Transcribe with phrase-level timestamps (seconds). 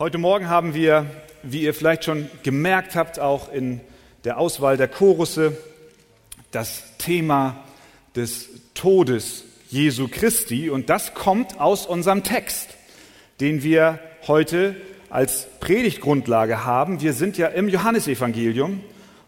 [0.00, 1.04] Heute Morgen haben wir,
[1.42, 3.82] wie ihr vielleicht schon gemerkt habt, auch in
[4.24, 5.58] der Auswahl der Chorusse,
[6.52, 7.62] das Thema
[8.16, 10.70] des Todes Jesu Christi.
[10.70, 12.70] Und das kommt aus unserem Text,
[13.40, 14.74] den wir heute
[15.10, 17.02] als Predigtgrundlage haben.
[17.02, 18.80] Wir sind ja im Johannesevangelium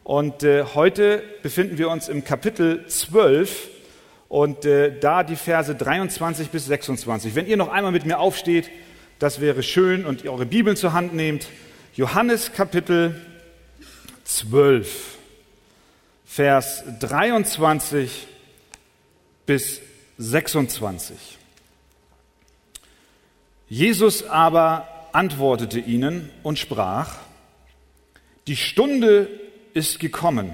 [0.05, 3.69] und äh, heute befinden wir uns im Kapitel 12
[4.31, 7.35] und äh, da die Verse 23 bis 26.
[7.35, 8.71] Wenn ihr noch einmal mit mir aufsteht,
[9.23, 11.47] das wäre schön und ihr eure Bibeln zur Hand nehmt.
[11.95, 13.25] Johannes Kapitel
[14.25, 15.17] 12,
[16.27, 18.27] Vers 23
[19.47, 19.81] bis
[20.19, 21.39] 26.
[23.69, 27.19] Jesus aber antwortete ihnen und sprach,
[28.49, 29.29] die Stunde
[29.73, 30.53] ist gekommen,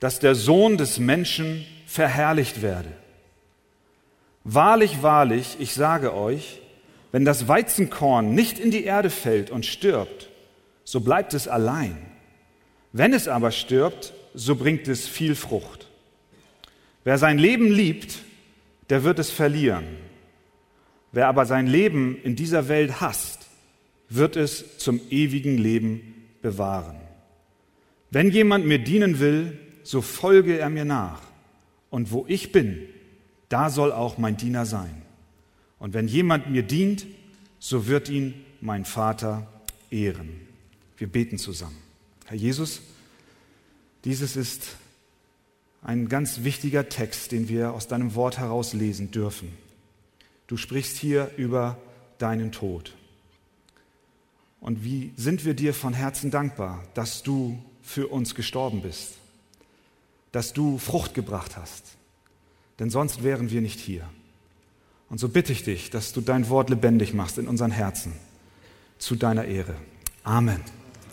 [0.00, 2.90] dass der Sohn des Menschen verherrlicht werde.
[4.42, 6.61] Wahrlich, wahrlich, ich sage euch,
[7.12, 10.30] wenn das Weizenkorn nicht in die Erde fällt und stirbt,
[10.82, 11.96] so bleibt es allein.
[12.92, 15.88] Wenn es aber stirbt, so bringt es viel Frucht.
[17.04, 18.18] Wer sein Leben liebt,
[18.90, 19.84] der wird es verlieren.
[21.12, 23.40] Wer aber sein Leben in dieser Welt hasst,
[24.08, 26.96] wird es zum ewigen Leben bewahren.
[28.10, 31.20] Wenn jemand mir dienen will, so folge er mir nach.
[31.90, 32.88] Und wo ich bin,
[33.48, 35.01] da soll auch mein Diener sein.
[35.82, 37.06] Und wenn jemand mir dient,
[37.58, 39.48] so wird ihn mein Vater
[39.90, 40.30] ehren.
[40.96, 41.76] Wir beten zusammen.
[42.26, 42.82] Herr Jesus,
[44.04, 44.76] dieses ist
[45.82, 49.48] ein ganz wichtiger Text, den wir aus deinem Wort heraus lesen dürfen.
[50.46, 51.76] Du sprichst hier über
[52.18, 52.94] deinen Tod.
[54.60, 59.14] Und wie sind wir dir von Herzen dankbar, dass du für uns gestorben bist,
[60.30, 61.96] dass du Frucht gebracht hast,
[62.78, 64.08] denn sonst wären wir nicht hier.
[65.12, 68.14] Und so bitte ich dich, dass du dein Wort lebendig machst in unseren Herzen
[68.96, 69.74] zu deiner Ehre.
[70.24, 70.62] Amen.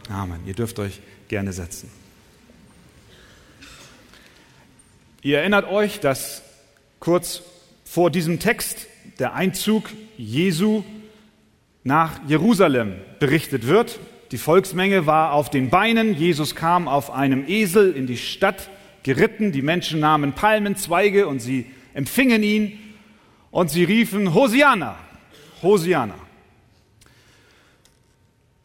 [0.07, 0.39] Amen.
[0.45, 1.91] Ihr dürft euch gerne setzen.
[5.21, 6.43] Ihr erinnert euch, dass
[7.01, 7.43] kurz
[7.83, 8.87] vor diesem Text
[9.19, 10.85] der Einzug Jesu
[11.83, 13.99] nach Jerusalem berichtet wird.
[14.31, 16.15] Die Volksmenge war auf den Beinen.
[16.15, 18.69] Jesus kam auf einem Esel in die Stadt
[19.03, 19.51] geritten.
[19.51, 22.79] Die Menschen nahmen Palmenzweige und sie empfingen ihn
[23.51, 24.97] und sie riefen Hosianna,
[25.61, 26.15] Hosianna.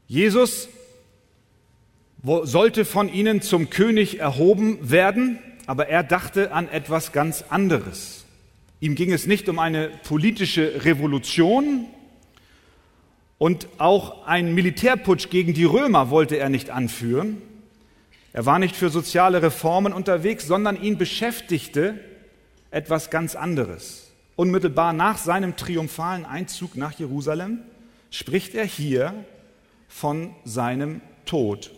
[0.07, 0.69] Jesus
[2.23, 8.25] sollte von ihnen zum König erhoben werden, aber er dachte an etwas ganz anderes.
[8.81, 11.87] Ihm ging es nicht um eine politische Revolution
[13.39, 17.43] und auch einen Militärputsch gegen die Römer wollte er nicht anführen.
[18.33, 21.99] Er war nicht für soziale Reformen unterwegs, sondern ihn beschäftigte
[22.71, 24.04] etwas ganz anderes.
[24.37, 27.61] Unmittelbar nach seinem triumphalen Einzug nach Jerusalem
[28.11, 29.25] spricht er hier
[29.89, 31.71] von seinem Tod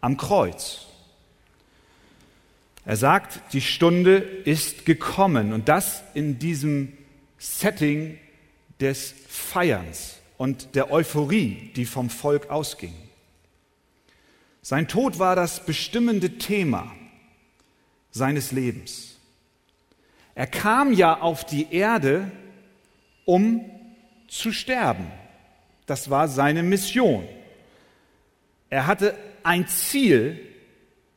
[0.00, 0.86] am Kreuz.
[2.84, 6.92] Er sagt, die Stunde ist gekommen und das in diesem
[7.38, 8.18] Setting
[8.80, 12.94] des Feierns und der Euphorie, die vom Volk ausging.
[14.60, 16.94] Sein Tod war das bestimmende Thema
[18.10, 19.13] seines Lebens.
[20.34, 22.30] Er kam ja auf die Erde,
[23.24, 23.64] um
[24.28, 25.06] zu sterben.
[25.86, 27.24] Das war seine Mission.
[28.70, 30.40] Er hatte ein Ziel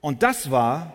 [0.02, 0.94] und das war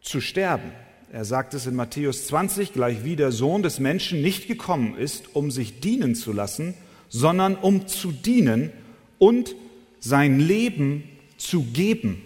[0.00, 0.70] zu sterben.
[1.12, 5.34] Er sagt es in Matthäus 20, gleich wie der Sohn des Menschen nicht gekommen ist,
[5.34, 6.74] um sich dienen zu lassen,
[7.08, 8.70] sondern um zu dienen
[9.18, 9.54] und
[9.98, 11.04] sein Leben
[11.38, 12.22] zu geben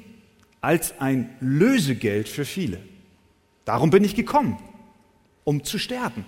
[0.60, 2.78] als ein Lösegeld für viele.
[3.64, 4.58] Darum bin ich gekommen,
[5.44, 6.24] um zu sterben,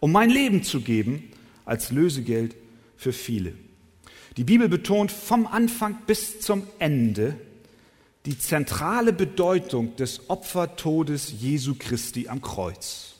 [0.00, 1.30] um mein Leben zu geben
[1.64, 2.56] als Lösegeld
[2.96, 3.54] für viele.
[4.36, 7.36] Die Bibel betont vom Anfang bis zum Ende
[8.24, 13.14] die zentrale Bedeutung des Opfertodes Jesu Christi am Kreuz.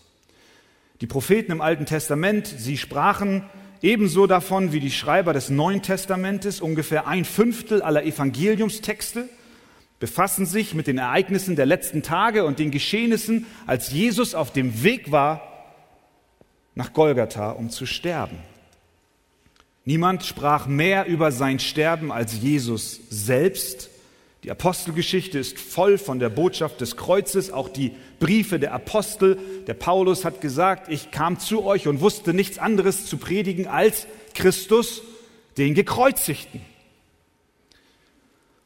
[1.01, 3.45] Die Propheten im Alten Testament, sie sprachen
[3.83, 9.29] ebenso davon wie die Schreiber des Neuen Testamentes, ungefähr ein Fünftel aller Evangeliumstexte
[10.03, 14.83] befassen sich mit den Ereignissen der letzten Tage und den Geschehnissen, als Jesus auf dem
[14.83, 15.77] Weg war
[16.75, 18.39] nach Golgatha, um zu sterben.
[19.85, 23.91] Niemand sprach mehr über sein Sterben als Jesus selbst.
[24.43, 29.39] Die Apostelgeschichte ist voll von der Botschaft des Kreuzes, auch die Briefe der Apostel.
[29.69, 34.09] Der Paulus hat gesagt, ich kam zu euch und wusste nichts anderes zu predigen als
[34.35, 35.03] Christus,
[35.59, 36.72] den Gekreuzigten.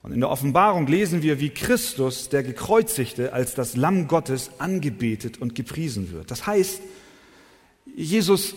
[0.06, 5.38] Und in der Offenbarung lesen wir, wie Christus, der Gekreuzigte, als das Lamm Gottes angebetet
[5.38, 6.30] und gepriesen wird.
[6.30, 6.80] Das heißt,
[7.96, 8.54] Jesus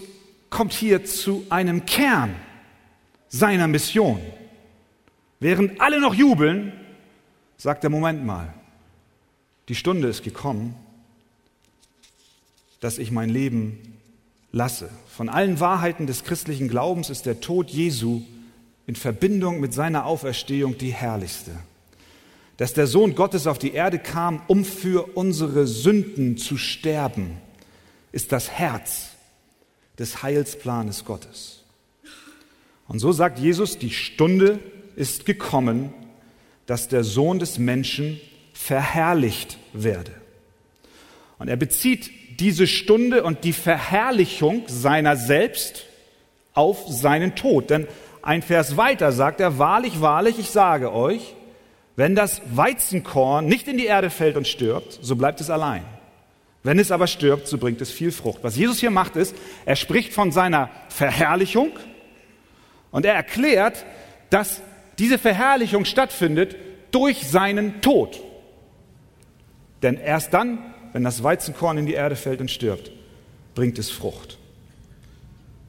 [0.52, 2.36] kommt hier zu einem Kern
[3.30, 4.22] seiner Mission.
[5.40, 6.72] Während alle noch jubeln,
[7.58, 8.54] sagt er, Moment mal,
[9.70, 10.76] die Stunde ist gekommen,
[12.80, 13.98] dass ich mein Leben
[14.52, 14.92] lasse.
[15.08, 18.22] Von allen Wahrheiten des christlichen Glaubens ist der Tod Jesu
[18.90, 21.52] in Verbindung mit seiner Auferstehung die herrlichste.
[22.58, 27.38] Dass der Sohn Gottes auf die Erde kam, um für unsere Sünden zu sterben,
[28.12, 29.10] ist das Herz
[30.00, 31.66] des Heilsplanes Gottes.
[32.88, 34.58] Und so sagt Jesus, die Stunde
[34.96, 35.94] ist gekommen,
[36.66, 38.20] dass der Sohn des Menschen
[38.54, 40.14] verherrlicht werde.
[41.38, 42.10] Und er bezieht
[42.40, 45.86] diese Stunde und die Verherrlichung seiner selbst
[46.56, 47.70] auf seinen Tod.
[47.70, 47.88] Denn
[48.22, 51.36] ein Vers weiter sagt er, wahrlich, wahrlich, ich sage euch,
[51.96, 55.84] wenn das Weizenkorn nicht in die Erde fällt und stirbt, so bleibt es allein.
[56.64, 58.40] Wenn es aber stirbt, so bringt es viel Frucht.
[58.42, 59.36] Was Jesus hier macht ist,
[59.66, 61.72] er spricht von seiner Verherrlichung
[62.92, 63.86] und er erklärt,
[64.30, 64.62] dass
[64.98, 66.56] diese Verherrlichung stattfindet
[66.92, 68.20] durch seinen Tod.
[69.82, 70.60] Denn erst dann,
[70.92, 72.92] wenn das Weizenkorn in die Erde fällt und stirbt,
[73.56, 74.38] bringt es Frucht.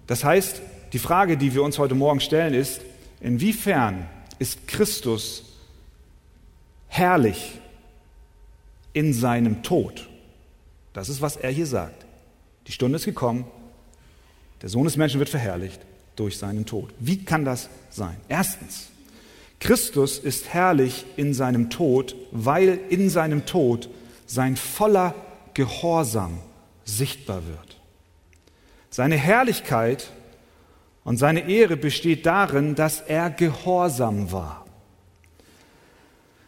[0.06, 0.61] Das heißt,
[0.92, 2.81] die Frage, die wir uns heute Morgen stellen, ist,
[3.20, 4.08] inwiefern
[4.38, 5.44] ist Christus
[6.88, 7.60] herrlich
[8.92, 10.08] in seinem Tod?
[10.92, 12.04] Das ist, was er hier sagt.
[12.66, 13.44] Die Stunde ist gekommen,
[14.62, 15.81] der Sohn des Menschen wird verherrlicht
[16.16, 16.90] durch seinen Tod.
[16.98, 18.16] Wie kann das sein?
[18.28, 18.88] Erstens,
[19.58, 23.88] Christus ist herrlich in seinem Tod, weil in seinem Tod
[24.26, 25.14] sein voller
[25.54, 26.38] Gehorsam
[26.84, 27.76] sichtbar wird.
[28.90, 30.10] Seine Herrlichkeit
[31.05, 34.67] und seine Ehre besteht darin, dass er gehorsam war.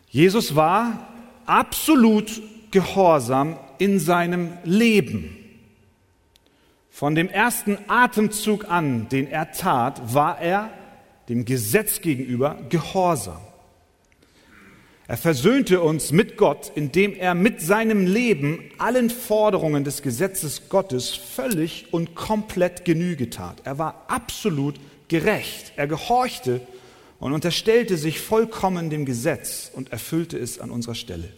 [0.08, 1.08] Jesus war
[1.46, 5.38] absolut gehorsam in seinem Leben.
[6.90, 10.70] Von dem ersten Atemzug an, den er tat, war er
[11.28, 13.40] dem Gesetz gegenüber gehorsam.
[15.08, 21.10] Er versöhnte uns mit Gott, indem er mit seinem Leben allen Forderungen des Gesetzes Gottes
[21.10, 23.62] völlig und komplett Genüge tat.
[23.64, 24.76] Er war absolut
[25.08, 25.72] gerecht.
[25.76, 26.60] Er gehorchte
[27.18, 31.28] und unterstellte sich vollkommen dem Gesetz und erfüllte es an unserer Stelle.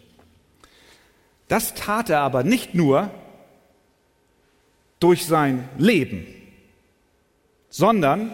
[1.49, 3.11] Das tat er aber nicht nur
[5.01, 6.27] durch sein Leben,
[7.71, 8.33] sondern,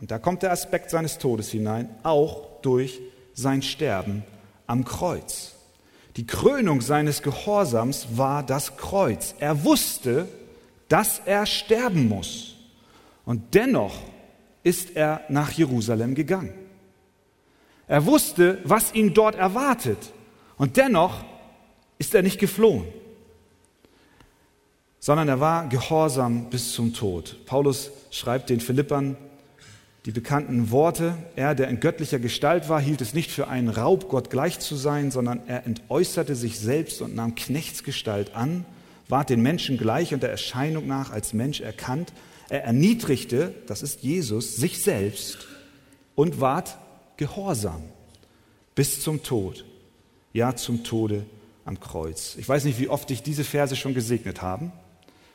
[0.00, 3.00] und da kommt der Aspekt seines Todes hinein, auch durch
[3.34, 4.22] sein Sterben
[4.70, 5.56] am Kreuz.
[6.16, 9.34] Die Krönung seines Gehorsams war das Kreuz.
[9.40, 10.28] Er wusste,
[10.88, 12.54] dass er sterben muss.
[13.24, 13.94] Und dennoch
[14.62, 16.54] ist er nach Jerusalem gegangen.
[17.88, 19.98] Er wusste, was ihn dort erwartet.
[20.56, 21.24] Und dennoch
[21.98, 22.86] ist er nicht geflohen,
[25.00, 27.44] sondern er war gehorsam bis zum Tod.
[27.46, 29.16] Paulus schreibt den Philippern
[30.06, 34.08] die bekannten Worte, er, der in göttlicher Gestalt war, hielt es nicht für einen Raub,
[34.08, 38.64] Gott gleich zu sein, sondern er entäußerte sich selbst und nahm Knechtsgestalt an,
[39.08, 42.12] ward den Menschen gleich und der Erscheinung nach als Mensch erkannt.
[42.48, 45.46] Er erniedrigte, das ist Jesus, sich selbst
[46.14, 46.78] und ward
[47.18, 47.82] gehorsam
[48.74, 49.66] bis zum Tod,
[50.32, 51.26] ja zum Tode
[51.66, 52.36] am Kreuz.
[52.38, 54.72] Ich weiß nicht, wie oft dich diese Verse schon gesegnet haben.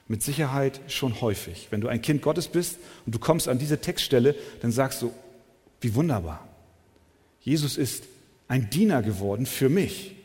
[0.07, 1.67] Mit Sicherheit schon häufig.
[1.71, 5.11] Wenn du ein Kind Gottes bist und du kommst an diese Textstelle, dann sagst du,
[5.81, 6.47] wie wunderbar.
[7.39, 8.03] Jesus ist
[8.47, 10.15] ein Diener geworden für mich.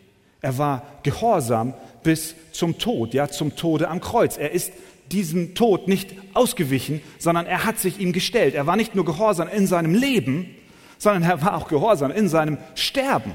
[0.43, 4.37] Er war gehorsam bis zum Tod, ja, zum Tode am Kreuz.
[4.37, 4.73] Er ist
[5.11, 8.55] diesem Tod nicht ausgewichen, sondern er hat sich ihm gestellt.
[8.55, 10.55] Er war nicht nur gehorsam in seinem Leben,
[10.99, 13.33] sondern er war auch gehorsam in seinem Sterben.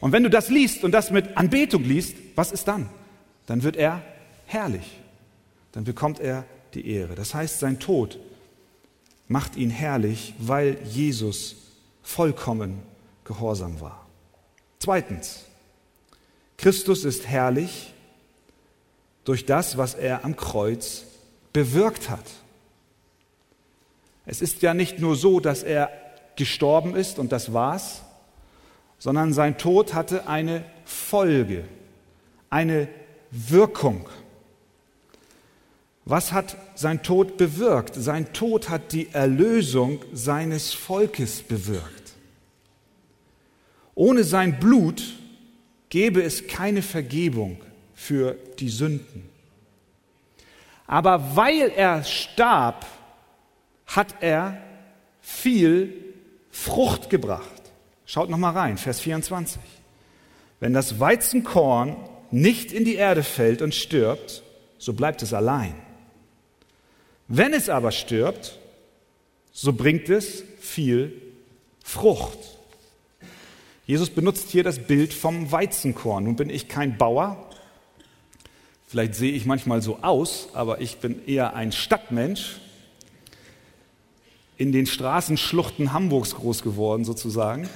[0.00, 2.88] Und wenn du das liest und das mit Anbetung liest, was ist dann?
[3.46, 4.02] Dann wird er
[4.46, 5.00] herrlich.
[5.76, 7.16] Dann bekommt er die Ehre.
[7.16, 8.18] Das heißt, sein Tod
[9.28, 11.56] macht ihn herrlich, weil Jesus
[12.02, 12.80] vollkommen
[13.24, 14.06] gehorsam war.
[14.78, 15.44] Zweitens,
[16.56, 17.92] Christus ist herrlich
[19.24, 21.04] durch das, was er am Kreuz
[21.52, 22.24] bewirkt hat.
[24.24, 25.90] Es ist ja nicht nur so, dass er
[26.36, 28.00] gestorben ist und das war's,
[28.98, 31.64] sondern sein Tod hatte eine Folge,
[32.48, 32.88] eine
[33.30, 34.08] Wirkung.
[36.08, 37.96] Was hat sein Tod bewirkt?
[37.96, 42.12] Sein Tod hat die Erlösung seines Volkes bewirkt.
[43.96, 45.02] Ohne sein Blut
[45.88, 47.60] gäbe es keine Vergebung
[47.92, 49.28] für die Sünden.
[50.86, 52.86] Aber weil er starb,
[53.86, 54.62] hat er
[55.20, 55.92] viel
[56.52, 57.62] Frucht gebracht.
[58.04, 59.60] Schaut noch mal rein, Vers 24.
[60.60, 61.96] Wenn das Weizenkorn
[62.30, 64.44] nicht in die Erde fällt und stirbt,
[64.78, 65.74] so bleibt es allein.
[67.28, 68.58] Wenn es aber stirbt,
[69.52, 71.20] so bringt es viel
[71.82, 72.38] Frucht.
[73.86, 76.24] Jesus benutzt hier das Bild vom Weizenkorn.
[76.24, 77.50] Nun bin ich kein Bauer.
[78.88, 82.60] Vielleicht sehe ich manchmal so aus, aber ich bin eher ein Stadtmensch.
[84.58, 87.68] In den Straßenschluchten Hamburgs groß geworden sozusagen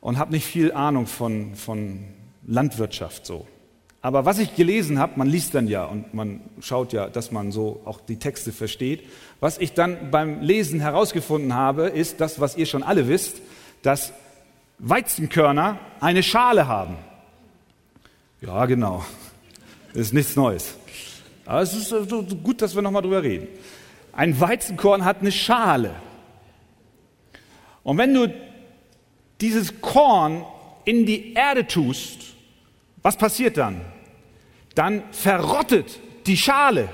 [0.00, 2.04] und habe nicht viel Ahnung von, von
[2.46, 3.46] Landwirtschaft so.
[4.02, 7.52] Aber was ich gelesen habe, man liest dann ja und man schaut ja, dass man
[7.52, 9.02] so auch die Texte versteht.
[9.40, 13.42] Was ich dann beim Lesen herausgefunden habe, ist das, was ihr schon alle wisst,
[13.82, 14.12] dass
[14.78, 16.96] Weizenkörner eine Schale haben.
[18.40, 19.04] Ja, genau.
[19.92, 20.74] Das ist nichts Neues.
[21.44, 21.90] Aber es ist
[22.42, 23.48] gut, dass wir nochmal drüber reden.
[24.12, 25.94] Ein Weizenkorn hat eine Schale.
[27.82, 28.32] Und wenn du
[29.42, 30.44] dieses Korn
[30.84, 32.18] in die Erde tust,
[33.02, 33.80] was passiert dann?
[34.74, 36.88] Dann verrottet die Schale.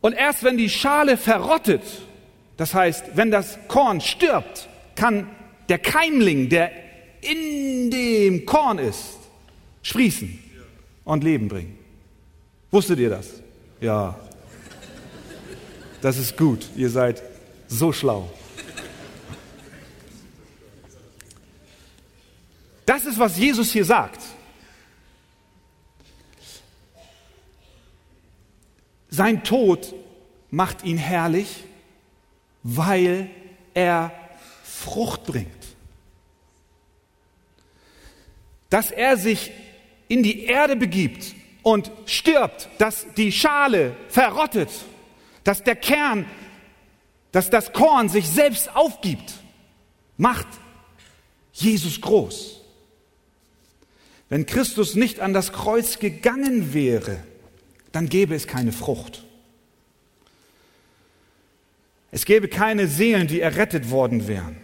[0.00, 1.82] Und erst wenn die Schale verrottet,
[2.56, 5.30] das heißt, wenn das Korn stirbt, kann
[5.68, 6.70] der Keimling, der
[7.20, 9.18] in dem Korn ist,
[9.82, 10.38] sprießen
[11.04, 11.78] und Leben bringen.
[12.70, 13.42] Wusstet ihr das?
[13.80, 14.18] Ja.
[16.00, 16.66] Das ist gut.
[16.76, 17.22] Ihr seid
[17.68, 18.30] so schlau.
[22.86, 24.20] Das ist, was Jesus hier sagt.
[29.10, 29.94] Sein Tod
[30.50, 31.64] macht ihn herrlich,
[32.62, 33.28] weil
[33.74, 34.12] er
[34.62, 35.48] Frucht bringt.
[38.68, 39.50] Dass er sich
[40.08, 44.70] in die Erde begibt und stirbt, dass die Schale verrottet,
[45.44, 46.26] dass der Kern,
[47.32, 49.34] dass das Korn sich selbst aufgibt,
[50.16, 50.46] macht
[51.52, 52.60] Jesus groß.
[54.28, 57.22] Wenn Christus nicht an das Kreuz gegangen wäre,
[57.92, 59.24] dann gäbe es keine Frucht.
[62.12, 64.56] Es gäbe keine Seelen, die errettet worden wären.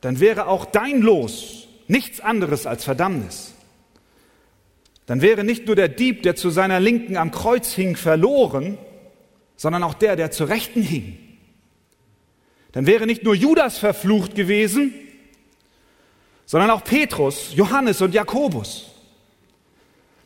[0.00, 3.54] Dann wäre auch dein Los nichts anderes als Verdammnis.
[5.06, 8.78] Dann wäre nicht nur der Dieb, der zu seiner Linken am Kreuz hing, verloren,
[9.56, 11.18] sondern auch der, der zur Rechten hing.
[12.72, 14.92] Dann wäre nicht nur Judas verflucht gewesen,
[16.44, 18.90] sondern auch Petrus, Johannes und Jakobus.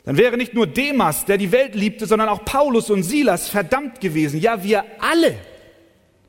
[0.05, 4.01] Dann wäre nicht nur Demas, der die Welt liebte, sondern auch Paulus und Silas verdammt
[4.01, 4.39] gewesen.
[4.39, 5.37] Ja, wir alle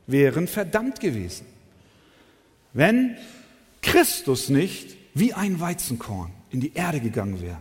[0.07, 1.47] wären verdammt gewesen,
[2.73, 3.17] wenn
[3.83, 7.61] Christus nicht wie ein Weizenkorn in die Erde gegangen wäre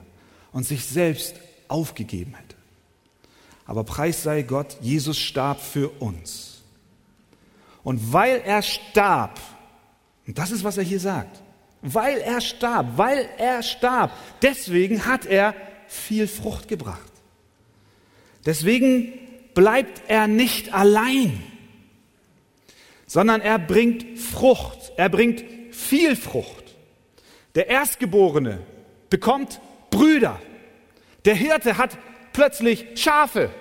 [0.51, 1.35] und sich selbst
[1.67, 2.55] aufgegeben hätte.
[3.65, 6.61] Aber preis sei Gott, Jesus starb für uns.
[7.83, 9.39] Und weil er starb,
[10.27, 11.41] und das ist, was er hier sagt,
[11.81, 15.53] weil er starb, weil er starb, deswegen hat er
[15.93, 17.11] viel Frucht gebracht.
[18.45, 19.13] Deswegen
[19.53, 21.41] bleibt er nicht allein,
[23.05, 26.75] sondern er bringt Frucht, er bringt viel Frucht.
[27.55, 28.61] Der Erstgeborene
[29.09, 30.41] bekommt Brüder.
[31.25, 31.97] Der Hirte hat
[32.33, 33.51] plötzlich Schafe.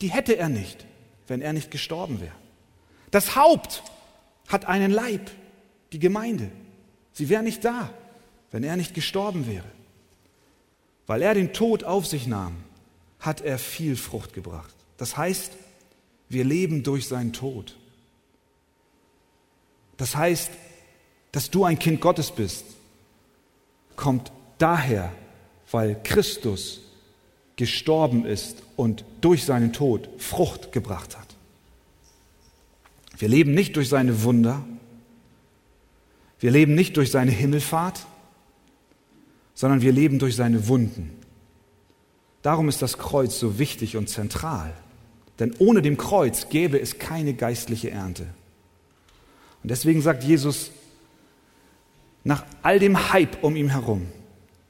[0.00, 0.86] Die hätte er nicht,
[1.26, 2.34] wenn er nicht gestorben wäre.
[3.10, 3.82] Das Haupt
[4.48, 5.30] hat einen Leib,
[5.92, 6.50] die Gemeinde.
[7.12, 7.90] Sie wäre nicht da,
[8.50, 9.66] wenn er nicht gestorben wäre.
[11.06, 12.56] Weil er den Tod auf sich nahm,
[13.20, 14.74] hat er viel Frucht gebracht.
[14.96, 15.52] Das heißt,
[16.28, 17.76] wir leben durch seinen Tod.
[19.96, 20.50] Das heißt,
[21.30, 22.64] dass du ein Kind Gottes bist,
[23.96, 25.12] kommt daher,
[25.70, 26.80] weil Christus
[27.56, 31.28] gestorben ist und durch seinen Tod Frucht gebracht hat.
[33.18, 34.64] Wir leben nicht durch seine Wunder,
[36.40, 38.04] wir leben nicht durch seine Himmelfahrt,
[39.62, 41.12] sondern wir leben durch seine Wunden.
[42.42, 44.74] Darum ist das Kreuz so wichtig und zentral.
[45.38, 48.26] Denn ohne dem Kreuz gäbe es keine geistliche Ernte.
[49.62, 50.72] Und deswegen sagt Jesus,
[52.24, 54.08] nach all dem Hype um ihn herum,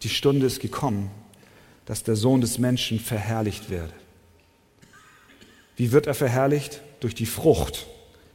[0.02, 1.10] die Stunde ist gekommen,
[1.86, 3.94] dass der Sohn des Menschen verherrlicht werde.
[5.74, 6.82] Wie wird er verherrlicht?
[7.00, 7.86] Durch die Frucht,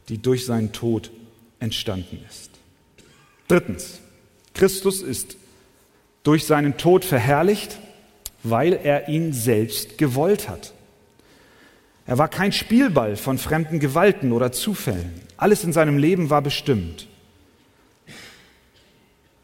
[0.08, 1.12] die durch seinen Tod
[1.60, 2.50] entstanden ist.
[3.46, 4.00] Drittens,
[4.54, 5.36] Christus ist
[6.22, 7.78] durch seinen Tod verherrlicht,
[8.42, 10.72] weil er ihn selbst gewollt hat.
[12.06, 15.20] Er war kein Spielball von fremden Gewalten oder Zufällen.
[15.36, 17.06] Alles in seinem Leben war bestimmt.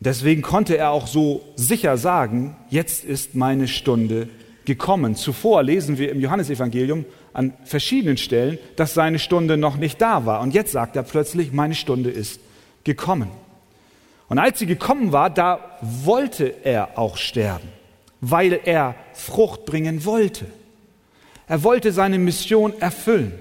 [0.01, 4.29] Deswegen konnte er auch so sicher sagen, jetzt ist meine Stunde
[4.65, 5.15] gekommen.
[5.15, 10.41] Zuvor lesen wir im Johannesevangelium an verschiedenen Stellen, dass seine Stunde noch nicht da war.
[10.41, 12.41] Und jetzt sagt er plötzlich, meine Stunde ist
[12.85, 13.29] gekommen.
[14.29, 17.69] Und als sie gekommen war, da wollte er auch sterben,
[18.21, 20.47] weil er Frucht bringen wollte.
[21.47, 23.33] Er wollte seine Mission erfüllen.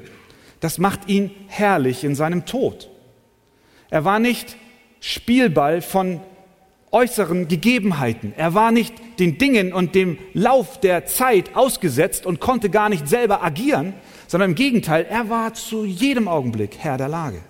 [0.59, 2.89] das macht ihn herrlich in seinem Tod.
[3.89, 4.55] Er war nicht
[5.01, 6.21] Spielball von
[6.93, 8.33] äußeren Gegebenheiten.
[8.37, 13.09] Er war nicht den Dingen und dem Lauf der Zeit ausgesetzt und konnte gar nicht
[13.09, 13.93] selber agieren,
[14.27, 17.41] sondern im Gegenteil, er war zu jedem Augenblick Herr der Lage.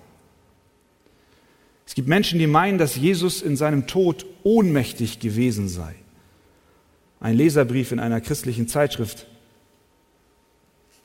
[1.86, 5.94] Es gibt Menschen, die meinen, dass Jesus in seinem Tod ohnmächtig gewesen sei.
[7.20, 9.26] Ein Leserbrief in einer christlichen Zeitschrift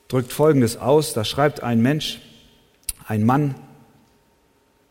[0.08, 1.12] drückt Folgendes aus.
[1.12, 2.20] Da schreibt ein Mensch,
[3.06, 3.54] ein Mann,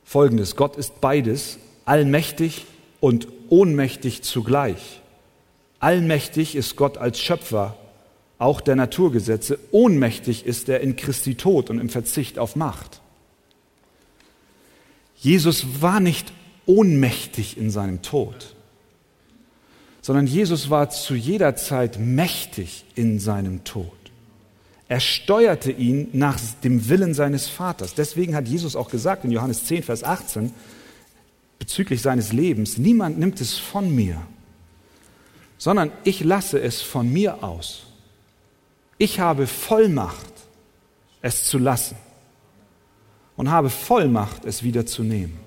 [0.04, 0.56] Folgendes.
[0.56, 2.66] Gott ist beides, allmächtig
[3.00, 5.02] und ohnmächtig zugleich.
[5.80, 7.78] Allmächtig ist Gott als Schöpfer,
[8.38, 9.60] auch der Naturgesetze.
[9.72, 12.99] Ohnmächtig ist er in Christi Tod und im Verzicht auf Macht.
[15.20, 16.34] Jesus war nicht
[16.66, 18.56] ohnmächtig in seinem Tod
[20.10, 23.92] sondern Jesus war zu jeder Zeit mächtig in seinem Tod.
[24.88, 27.94] Er steuerte ihn nach dem Willen seines Vaters.
[27.94, 30.52] Deswegen hat Jesus auch gesagt in Johannes 10, Vers 18
[31.60, 34.20] bezüglich seines Lebens, niemand nimmt es von mir,
[35.60, 37.84] sondern ich lasse es von mir aus.
[38.98, 40.34] Ich habe Vollmacht,
[41.22, 41.98] es zu lassen
[43.40, 45.40] und habe Vollmacht, es wieder zu nehmen.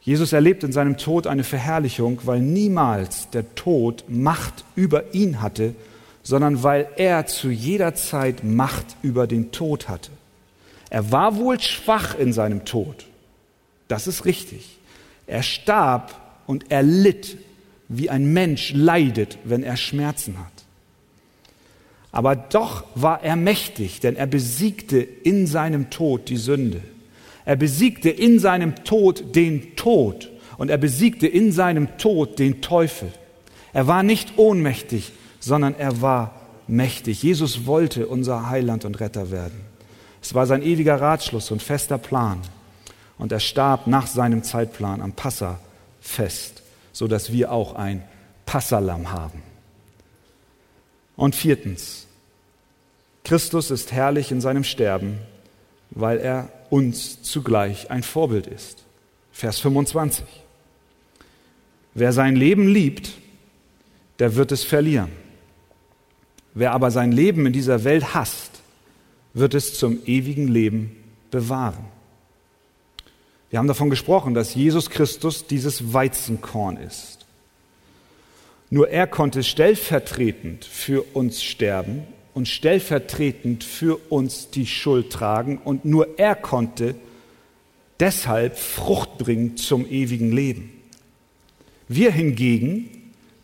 [0.00, 5.74] Jesus erlebt in seinem Tod eine Verherrlichung, weil niemals der Tod Macht über ihn hatte,
[6.22, 10.12] sondern weil er zu jeder Zeit Macht über den Tod hatte.
[10.88, 13.06] Er war wohl schwach in seinem Tod,
[13.88, 14.78] das ist richtig.
[15.26, 16.14] Er starb
[16.46, 17.38] und er litt,
[17.88, 20.57] wie ein Mensch leidet, wenn er Schmerzen hat.
[22.10, 26.80] Aber doch war er mächtig, denn er besiegte in seinem Tod die Sünde.
[27.44, 33.10] Er besiegte in seinem Tod den Tod und er besiegte in seinem Tod den Teufel.
[33.72, 36.34] Er war nicht ohnmächtig, sondern er war
[36.66, 37.22] mächtig.
[37.22, 39.60] Jesus wollte unser Heiland und Retter werden.
[40.22, 42.40] Es war sein ewiger Ratschluss und fester Plan.
[43.18, 48.02] Und er starb nach seinem Zeitplan am Passafest, so dass wir auch ein
[48.46, 49.42] Passalam haben.
[51.18, 52.06] Und viertens,
[53.24, 55.18] Christus ist herrlich in seinem Sterben,
[55.90, 58.84] weil er uns zugleich ein Vorbild ist.
[59.32, 60.24] Vers 25.
[61.94, 63.10] Wer sein Leben liebt,
[64.20, 65.10] der wird es verlieren.
[66.54, 68.52] Wer aber sein Leben in dieser Welt hasst,
[69.34, 70.96] wird es zum ewigen Leben
[71.32, 71.84] bewahren.
[73.50, 77.26] Wir haben davon gesprochen, dass Jesus Christus dieses Weizenkorn ist.
[78.70, 82.02] Nur er konnte stellvertretend für uns sterben
[82.34, 86.94] und stellvertretend für uns die Schuld tragen und nur er konnte
[87.98, 90.70] deshalb Frucht bringen zum ewigen Leben.
[91.88, 92.90] Wir hingegen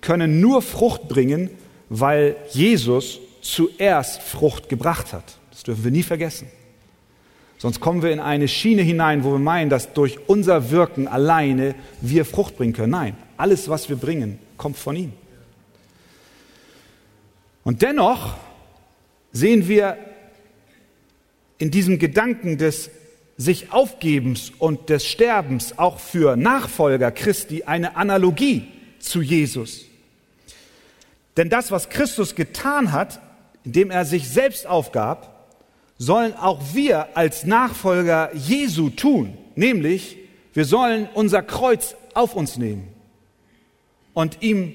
[0.00, 1.50] können nur Frucht bringen,
[1.88, 5.38] weil Jesus zuerst Frucht gebracht hat.
[5.50, 6.48] Das dürfen wir nie vergessen.
[7.56, 11.74] Sonst kommen wir in eine Schiene hinein, wo wir meinen, dass durch unser Wirken alleine
[12.02, 12.90] wir Frucht bringen können.
[12.90, 15.12] Nein, alles, was wir bringen, kommt von ihm.
[17.64, 18.35] Und dennoch
[19.31, 19.98] sehen wir
[21.59, 22.88] in diesem Gedanken des
[23.37, 28.66] sich Aufgebens und des Sterbens auch für Nachfolger Christi eine Analogie
[29.00, 29.85] zu Jesus.
[31.37, 33.20] Denn das, was Christus getan hat,
[33.64, 35.50] indem er sich selbst aufgab,
[35.98, 39.37] sollen auch wir als Nachfolger Jesu tun.
[39.57, 40.16] Nämlich,
[40.55, 42.93] wir sollen unser Kreuz auf uns nehmen
[44.14, 44.72] und ihm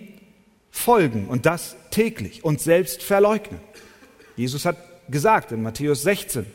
[0.70, 3.60] folgen und das täglich und selbst verleugnen.
[4.36, 4.78] Jesus hat
[5.10, 6.46] gesagt in Matthäus 16,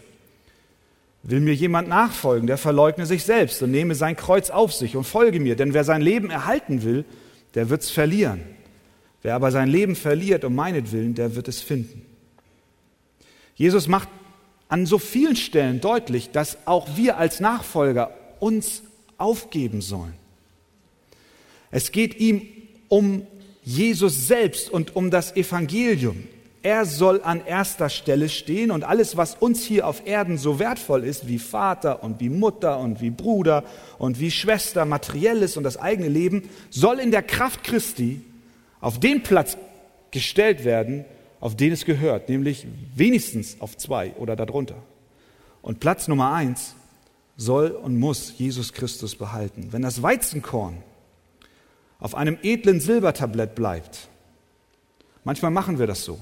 [1.24, 5.04] will mir jemand nachfolgen, der verleugne sich selbst und nehme sein Kreuz auf sich und
[5.04, 5.56] folge mir.
[5.56, 7.04] Denn wer sein Leben erhalten will,
[7.54, 8.42] der wird es verlieren.
[9.22, 12.04] Wer aber sein Leben verliert um meinetwillen, der wird es finden.
[13.54, 14.08] Jesus macht
[14.68, 18.82] an so vielen Stellen deutlich, dass auch wir als Nachfolger uns
[19.16, 20.14] aufgeben sollen.
[21.70, 22.42] Es geht ihm
[22.88, 23.26] um
[23.62, 26.28] Jesus selbst und um das Evangelium.
[26.62, 31.04] Er soll an erster Stelle stehen und alles, was uns hier auf Erden so wertvoll
[31.04, 33.64] ist, wie Vater und wie Mutter und wie Bruder
[33.98, 38.22] und wie Schwester, materielles und das eigene Leben, soll in der Kraft Christi
[38.80, 39.58] auf den Platz
[40.10, 41.04] gestellt werden,
[41.38, 44.76] auf den es gehört, nämlich wenigstens auf zwei oder darunter.
[45.60, 46.74] Und Platz Nummer eins
[47.36, 49.68] soll und muss Jesus Christus behalten.
[49.70, 50.78] Wenn das Weizenkorn
[52.04, 54.08] auf einem edlen Silbertablett bleibt,
[55.24, 56.20] manchmal machen wir das so,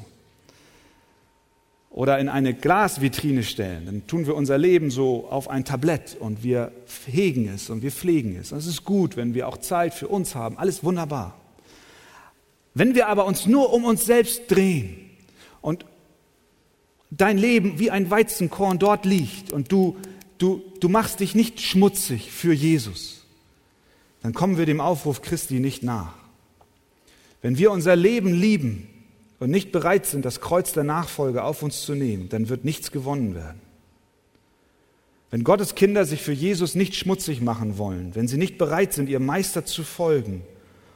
[1.90, 6.44] oder in eine Glasvitrine stellen, dann tun wir unser Leben so auf ein Tablett und
[6.44, 6.70] wir
[7.06, 8.52] hegen es und wir pflegen es.
[8.52, 11.36] Und es ist gut, wenn wir auch Zeit für uns haben, alles wunderbar.
[12.74, 15.10] Wenn wir aber uns nur um uns selbst drehen
[15.62, 15.84] und
[17.10, 19.96] dein Leben wie ein Weizenkorn dort liegt und du,
[20.38, 23.21] du, du machst dich nicht schmutzig für Jesus,
[24.22, 26.14] dann kommen wir dem Aufruf Christi nicht nach.
[27.40, 28.88] Wenn wir unser Leben lieben
[29.40, 32.92] und nicht bereit sind, das Kreuz der Nachfolge auf uns zu nehmen, dann wird nichts
[32.92, 33.60] gewonnen werden.
[35.32, 39.08] Wenn Gottes Kinder sich für Jesus nicht schmutzig machen wollen, wenn sie nicht bereit sind,
[39.08, 40.42] ihrem Meister zu folgen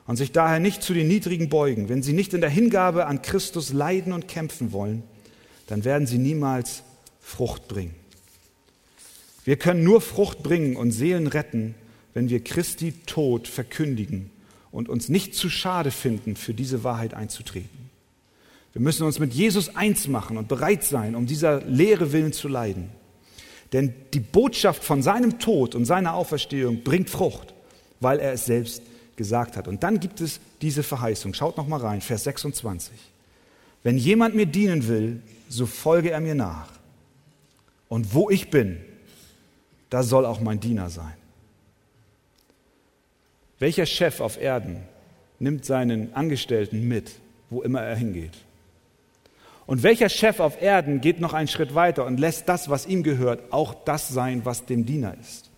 [0.06, 3.22] und sich daher nicht zu den Niedrigen beugen, wenn sie nicht in der Hingabe an
[3.22, 5.02] Christus leiden und kämpfen wollen,
[5.66, 6.82] dann werden sie niemals
[7.20, 7.94] Frucht bringen.
[9.44, 11.74] Wir können nur Frucht bringen und Seelen retten,
[12.16, 14.30] wenn wir Christi Tod verkündigen
[14.72, 17.90] und uns nicht zu schade finden, für diese Wahrheit einzutreten.
[18.72, 22.48] Wir müssen uns mit Jesus eins machen und bereit sein, um dieser Lehre willen zu
[22.48, 22.88] leiden.
[23.74, 27.52] Denn die Botschaft von seinem Tod und seiner Auferstehung bringt Frucht,
[28.00, 28.80] weil er es selbst
[29.16, 29.68] gesagt hat.
[29.68, 31.34] Und dann gibt es diese Verheißung.
[31.34, 32.94] Schaut noch mal rein, Vers 26.
[33.82, 36.70] Wenn jemand mir dienen will, so folge er mir nach.
[37.90, 38.78] Und wo ich bin,
[39.90, 41.12] da soll auch mein Diener sein.
[43.58, 44.82] Welcher Chef auf Erden
[45.38, 47.12] nimmt seinen Angestellten mit,
[47.50, 48.32] wo immer er hingeht?
[49.66, 53.02] Und welcher Chef auf Erden geht noch einen Schritt weiter und lässt das, was ihm
[53.02, 55.50] gehört, auch das sein, was dem Diener ist?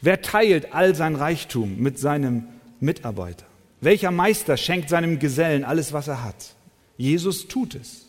[0.00, 2.48] Wer teilt all sein Reichtum mit seinem
[2.80, 3.46] Mitarbeiter?
[3.80, 6.54] Welcher Meister schenkt seinem Gesellen alles, was er hat?
[6.96, 8.06] Jesus tut es.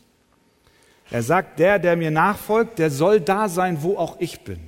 [1.12, 4.60] Er sagt, der, der mir nachfolgt, der soll da sein, wo auch ich bin.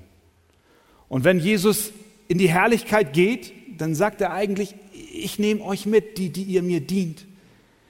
[1.07, 1.91] Und wenn Jesus
[2.27, 3.51] in die Herrlichkeit geht,
[3.81, 4.75] dann sagt er eigentlich,
[5.13, 7.25] ich nehme euch mit, die, die ihr mir dient.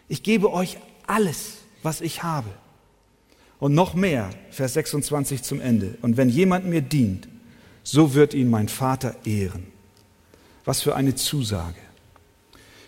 [0.07, 2.49] Ich gebe euch alles, was ich habe.
[3.59, 5.97] Und noch mehr, Vers 26 zum Ende.
[6.01, 7.27] Und wenn jemand mir dient,
[7.83, 9.67] so wird ihn mein Vater ehren.
[10.63, 11.79] Was für eine Zusage.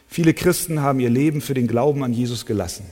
[0.07, 2.85] Viele Christen haben ihr Leben für den Glauben an Jesus gelassen.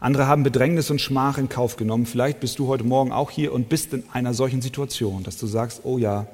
[0.00, 2.06] Andere haben Bedrängnis und Schmach in Kauf genommen.
[2.06, 5.46] Vielleicht bist du heute Morgen auch hier und bist in einer solchen Situation, dass du
[5.46, 6.26] sagst, oh ja,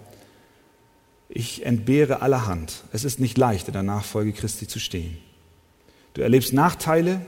[1.34, 2.84] ich entbehre allerhand.
[2.92, 5.18] Es ist nicht leicht, in der Nachfolge Christi zu stehen.
[6.14, 7.20] Du erlebst Nachteile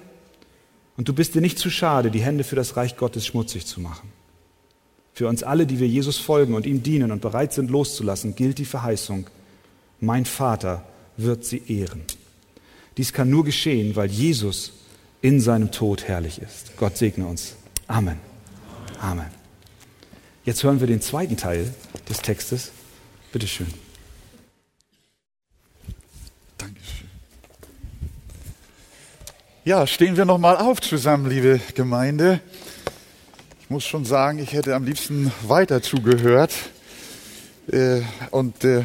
[0.97, 3.81] und du bist dir nicht zu schade, die Hände für das Reich Gottes schmutzig zu
[3.81, 4.13] machen.
[5.13, 8.59] Für uns alle, die wir Jesus folgen und ihm dienen und bereit sind loszulassen, gilt
[8.59, 9.27] die Verheißung,
[9.99, 12.03] mein Vater wird sie ehren.
[12.97, 14.73] Dies kann nur geschehen, weil Jesus
[15.21, 16.77] in seinem Tod herrlich ist.
[16.77, 17.57] Gott segne uns.
[17.89, 18.19] Amen.
[19.01, 19.31] Amen.
[20.45, 21.75] Jetzt hören wir den zweiten Teil
[22.09, 22.71] des Textes.
[23.33, 23.67] Bitte schön.
[26.59, 27.09] Dankeschön.
[29.67, 32.39] Ja, stehen wir noch mal auf zusammen, liebe Gemeinde.
[33.61, 36.53] Ich muss schon sagen, ich hätte am liebsten weiter zugehört.
[37.73, 38.85] Äh, und äh,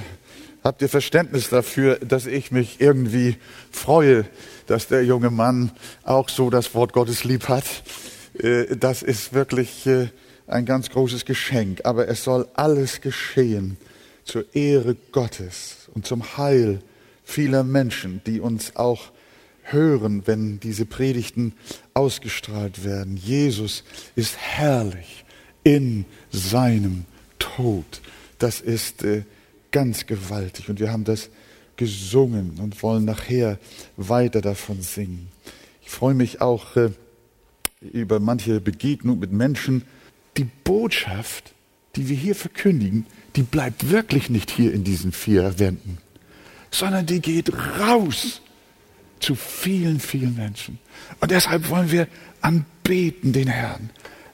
[0.63, 3.37] habt ihr Verständnis dafür, dass ich mich irgendwie
[3.69, 4.25] freue,
[4.65, 5.69] dass der junge Mann
[6.01, 7.65] auch so das Wort Gottes lieb hat.
[8.39, 10.07] Äh, das ist wirklich äh,
[10.47, 11.81] ein ganz großes Geschenk.
[11.83, 13.77] Aber es soll alles geschehen
[14.23, 16.81] zur Ehre Gottes und zum Heil
[17.23, 19.11] vieler Menschen, die uns auch
[19.63, 21.53] hören, wenn diese Predigten
[21.93, 23.17] ausgestrahlt werden.
[23.17, 23.83] Jesus
[24.15, 25.25] ist herrlich
[25.63, 27.05] in seinem
[27.39, 28.01] Tod.
[28.39, 29.23] Das ist äh,
[29.71, 31.29] ganz gewaltig und wir haben das
[31.77, 33.57] gesungen und wollen nachher
[33.97, 35.29] weiter davon singen.
[35.81, 36.91] Ich freue mich auch äh,
[37.81, 39.83] über manche Begegnung mit Menschen.
[40.37, 41.53] Die Botschaft,
[41.95, 45.97] die wir hier verkündigen, die bleibt wirklich nicht hier in diesen vier Wänden,
[46.69, 48.41] sondern die geht raus
[49.21, 50.79] zu vielen, vielen Menschen.
[51.19, 52.07] Und deshalb wollen wir
[52.41, 53.89] anbeten den Herrn.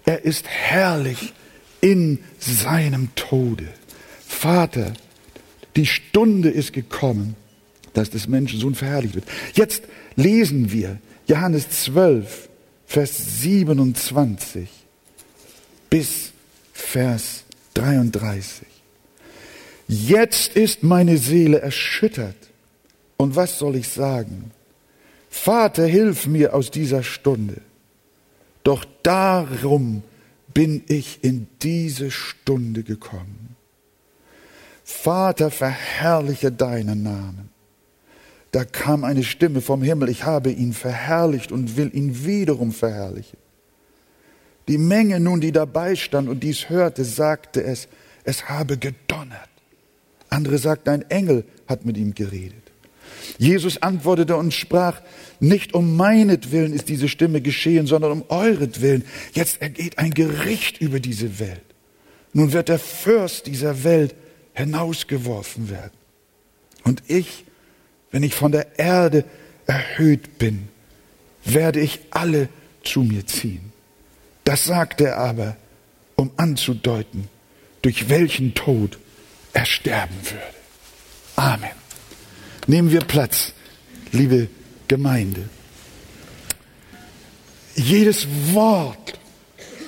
[0.06, 1.34] Er ist herrlich
[1.82, 3.68] in seinem Tode.
[4.26, 4.94] Vater,
[5.76, 7.36] die Stunde ist gekommen,
[7.94, 9.26] dass des Menschensohn verherrlicht wird.
[9.54, 9.84] Jetzt
[10.16, 12.50] lesen wir Johannes 12,
[12.86, 14.70] Vers 27
[15.90, 16.32] bis
[16.74, 18.68] Vers 33.
[19.88, 22.36] Jetzt ist meine Seele erschüttert.
[23.18, 24.52] Und was soll ich sagen?
[25.30, 27.62] Vater, hilf mir aus dieser Stunde.
[28.64, 30.04] Doch darum
[30.54, 33.56] bin ich in diese Stunde gekommen.
[34.84, 37.50] Vater, verherrliche deinen Namen.
[38.52, 43.38] Da kam eine Stimme vom Himmel, ich habe ihn verherrlicht und will ihn wiederum verherrlichen.
[44.68, 47.88] Die Menge nun, die dabei stand und dies hörte, sagte es,
[48.24, 49.50] es habe gedonnert.
[50.30, 52.67] Andere sagten, ein Engel hat mit ihm geredet.
[53.38, 55.02] Jesus antwortete und sprach,
[55.40, 59.06] nicht um meinetwillen ist diese Stimme geschehen, sondern um euretwillen.
[59.34, 61.62] Jetzt ergeht ein Gericht über diese Welt.
[62.34, 64.16] Nun wird der Fürst dieser Welt
[64.54, 65.92] hinausgeworfen werden.
[66.84, 67.46] Und ich,
[68.12, 69.26] wenn ich von der Erde
[69.66, 70.70] erhöht bin,
[71.44, 72.50] werde ich alle
[72.84, 73.72] zu mir ziehen.
[74.44, 75.58] Das sagt er aber,
[76.16, 77.28] um anzudeuten,
[77.82, 78.98] durch welchen Tod
[79.54, 80.58] er sterben würde.
[81.36, 81.87] Amen.
[82.68, 83.54] Nehmen wir Platz,
[84.12, 84.50] liebe
[84.90, 85.48] Gemeinde.
[87.76, 89.18] Jedes Wort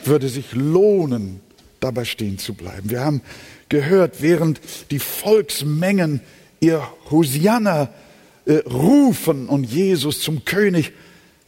[0.06, 1.42] würde sich lohnen,
[1.82, 2.89] dabei stehen zu bleiben.
[2.89, 3.22] Wir haben
[3.68, 4.62] gehört, während
[4.92, 6.22] die Volksmengen
[6.62, 7.94] ihr Hosianna
[8.46, 10.94] äh, rufen und Jesus zum König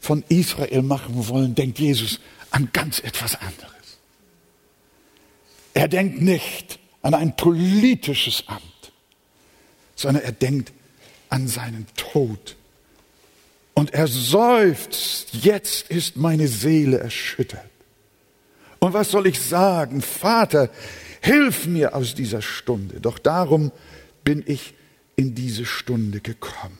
[0.02, 3.72] von Israel machen wollen, denkt Jesus an ganz etwas anderes.
[5.74, 8.91] Er denkt nicht an ein politisches Amt,
[9.96, 10.74] sondern er denkt
[11.32, 12.56] an seinen Tod.
[13.74, 17.65] Und er seufzt, jetzt ist meine Seele erschüttert.
[18.80, 20.02] Und was soll ich sagen?
[20.02, 20.70] Vater,
[21.22, 23.00] hilf mir aus dieser Stunde.
[23.00, 23.72] Doch darum
[24.24, 24.74] bin ich
[25.15, 26.78] in diese Stunde gekommen.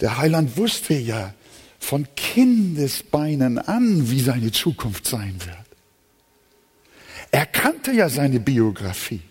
[0.00, 1.34] Der Heiland wusste ja
[1.78, 5.56] von Kindesbeinen an, wie seine Zukunft sein wird.
[7.30, 9.22] Er kannte ja seine Biografie.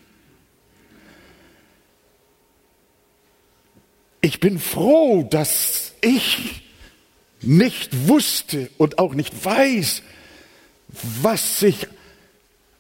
[4.22, 6.62] Ich bin froh, dass ich
[7.42, 10.04] nicht wusste und auch nicht weiß,
[11.22, 11.88] was sich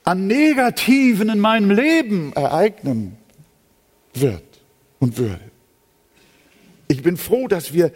[0.03, 3.17] an Negativen in meinem Leben ereignen
[4.13, 4.43] wird
[4.99, 5.39] und würde.
[6.87, 7.91] Ich bin froh, dass wir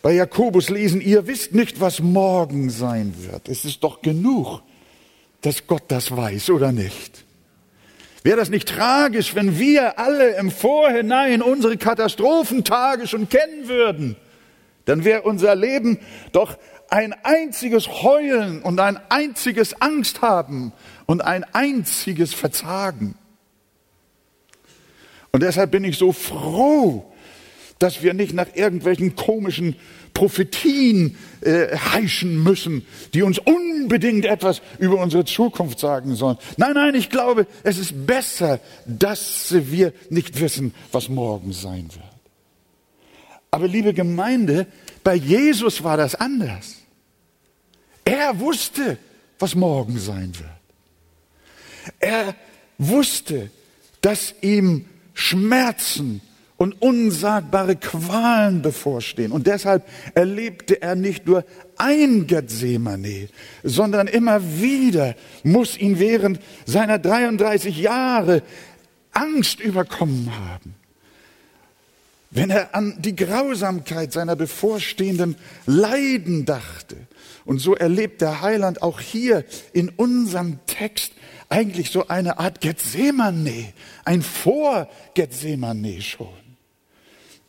[0.00, 3.48] bei Jakobus lesen, ihr wisst nicht, was morgen sein wird.
[3.48, 4.62] Es ist doch genug,
[5.40, 7.25] dass Gott das weiß, oder nicht?
[8.26, 14.16] Wäre das nicht tragisch, wenn wir alle im Vorhinein unsere Katastrophentage schon kennen würden?
[14.84, 16.00] Dann wäre unser Leben
[16.32, 16.58] doch
[16.90, 20.72] ein einziges Heulen und ein einziges Angst haben
[21.06, 23.14] und ein einziges Verzagen.
[25.30, 27.04] Und deshalb bin ich so froh,
[27.78, 29.76] dass wir nicht nach irgendwelchen komischen
[30.16, 36.38] Prophetien äh, heischen müssen, die uns unbedingt etwas über unsere Zukunft sagen sollen.
[36.56, 42.04] Nein, nein, ich glaube, es ist besser, dass wir nicht wissen, was morgen sein wird.
[43.50, 44.66] Aber liebe Gemeinde,
[45.04, 46.76] bei Jesus war das anders.
[48.02, 48.96] Er wusste,
[49.38, 50.48] was morgen sein wird.
[52.00, 52.34] Er
[52.78, 53.50] wusste,
[54.00, 56.22] dass ihm Schmerzen
[56.56, 59.32] und unsagbare Qualen bevorstehen.
[59.32, 61.44] Und deshalb erlebte er nicht nur
[61.76, 63.28] ein Gethsemane,
[63.62, 68.42] sondern immer wieder muss ihn während seiner 33 Jahre
[69.12, 70.74] Angst überkommen haben.
[72.30, 76.96] Wenn er an die Grausamkeit seiner bevorstehenden Leiden dachte.
[77.44, 81.12] Und so erlebt der Heiland auch hier in unserem Text
[81.48, 83.72] eigentlich so eine Art Gethsemane,
[84.04, 86.45] ein Vor-Gethsemane schon.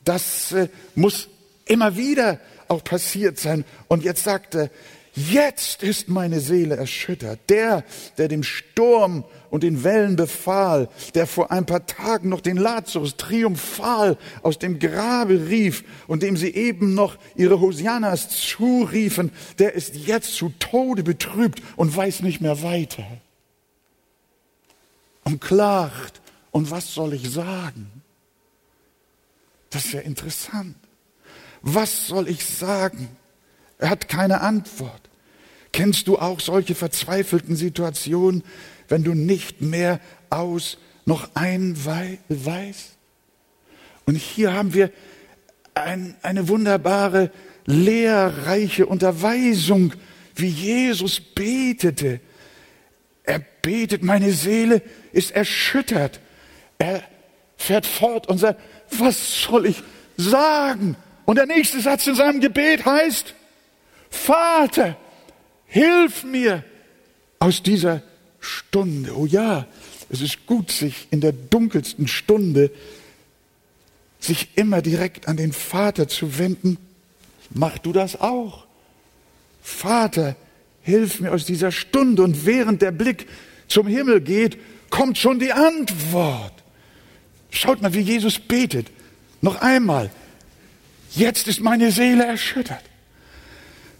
[0.08, 1.28] Das äh, muss
[1.65, 2.39] immer wieder
[2.70, 3.65] auch passiert sein.
[3.89, 4.70] Und jetzt sagt er,
[5.13, 7.41] jetzt ist meine Seele erschüttert.
[7.50, 7.84] Der,
[8.17, 13.17] der dem Sturm und den Wellen befahl, der vor ein paar Tagen noch den Lazarus
[13.17, 19.93] triumphal aus dem Grabe rief und dem sie eben noch ihre Hosianas zuriefen, der ist
[19.93, 23.06] jetzt zu Tode betrübt und weiß nicht mehr weiter.
[25.26, 26.22] Und klagt.
[26.52, 27.97] Und was soll ich sagen?
[29.78, 30.76] Das ist ja interessant.
[31.62, 33.10] Was soll ich sagen?
[33.78, 35.02] Er hat keine Antwort.
[35.72, 38.44] Kennst du auch solche verzweifelten Situationen,
[38.88, 40.00] wenn du nicht mehr
[40.32, 42.98] aus noch ein weißt?
[44.08, 44.90] Und hier haben wir
[45.76, 47.30] ein, eine wunderbare,
[47.68, 49.94] lehrreiche Unterweisung,
[50.34, 52.20] wie Jesus betete.
[53.22, 56.20] Er betet, meine Seele ist erschüttert.
[56.80, 57.04] Er
[57.58, 58.60] fährt fort und sagt,
[58.91, 59.84] was soll ich
[60.15, 60.96] sagen?
[61.26, 63.34] Und der nächste Satz in seinem Gebet heißt,
[64.10, 64.96] Vater,
[65.65, 66.63] hilf mir
[67.39, 68.02] aus dieser
[68.39, 69.17] Stunde.
[69.17, 69.67] Oh ja,
[70.10, 72.72] es ist gut, sich in der dunkelsten Stunde
[74.20, 76.78] sich immer direkt an den Vater zu wenden.
[77.50, 78.65] Mach du das auch.
[79.62, 80.36] Vater,
[80.82, 82.24] hilf mir aus dieser Stunde.
[82.24, 83.28] Und während der Blick
[83.67, 84.58] zum Himmel geht,
[84.89, 86.57] kommt schon die Antwort.
[87.50, 88.88] Schaut mal, wie Jesus betet.
[89.42, 90.12] Noch einmal.
[91.12, 92.84] Jetzt ist meine Seele erschüttert.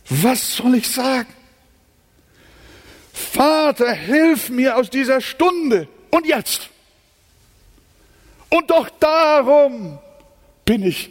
[0.10, 1.34] Was soll ich sagen?
[3.14, 5.88] Vater, hilf mir aus dieser Stunde.
[6.12, 6.70] Und jetzt.
[8.50, 10.00] Und doch darum
[10.66, 11.10] bin ich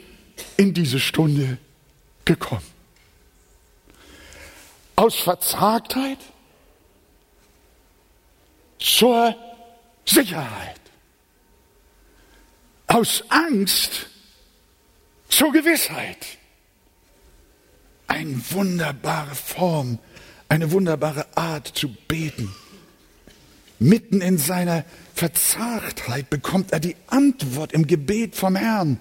[0.56, 1.58] in diese Stunde
[2.24, 2.64] gekommen.
[4.94, 6.18] Aus Verzagtheit
[8.78, 9.34] zur
[10.06, 10.80] Sicherheit
[12.86, 14.08] aus Angst
[15.28, 16.38] zur Gewissheit.
[18.06, 19.98] Eine wunderbare Form
[20.48, 22.54] eine wunderbare Art zu beten.
[23.78, 29.00] Mitten in seiner Verzagtheit bekommt er die Antwort im Gebet vom Herrn.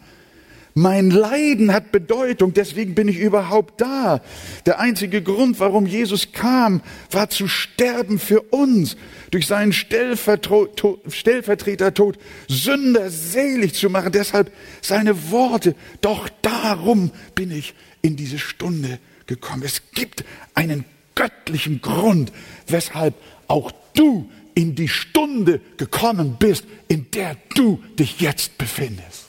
[0.78, 4.22] Mein Leiden hat Bedeutung, deswegen bin ich überhaupt da.
[4.66, 8.98] Der einzige Grund, warum Jesus kam, war zu sterben für uns,
[9.32, 12.18] durch seinen Stellvertretertod
[12.50, 14.12] Sünder selig zu machen.
[14.12, 19.64] Deshalb seine Worte, doch darum bin ich in diese Stunde gekommen.
[19.64, 20.84] Es gibt einen
[21.16, 22.34] göttlichen Grund,
[22.68, 23.14] weshalb
[23.48, 29.25] auch du in die Stunde gekommen bist, in der du dich jetzt befindest.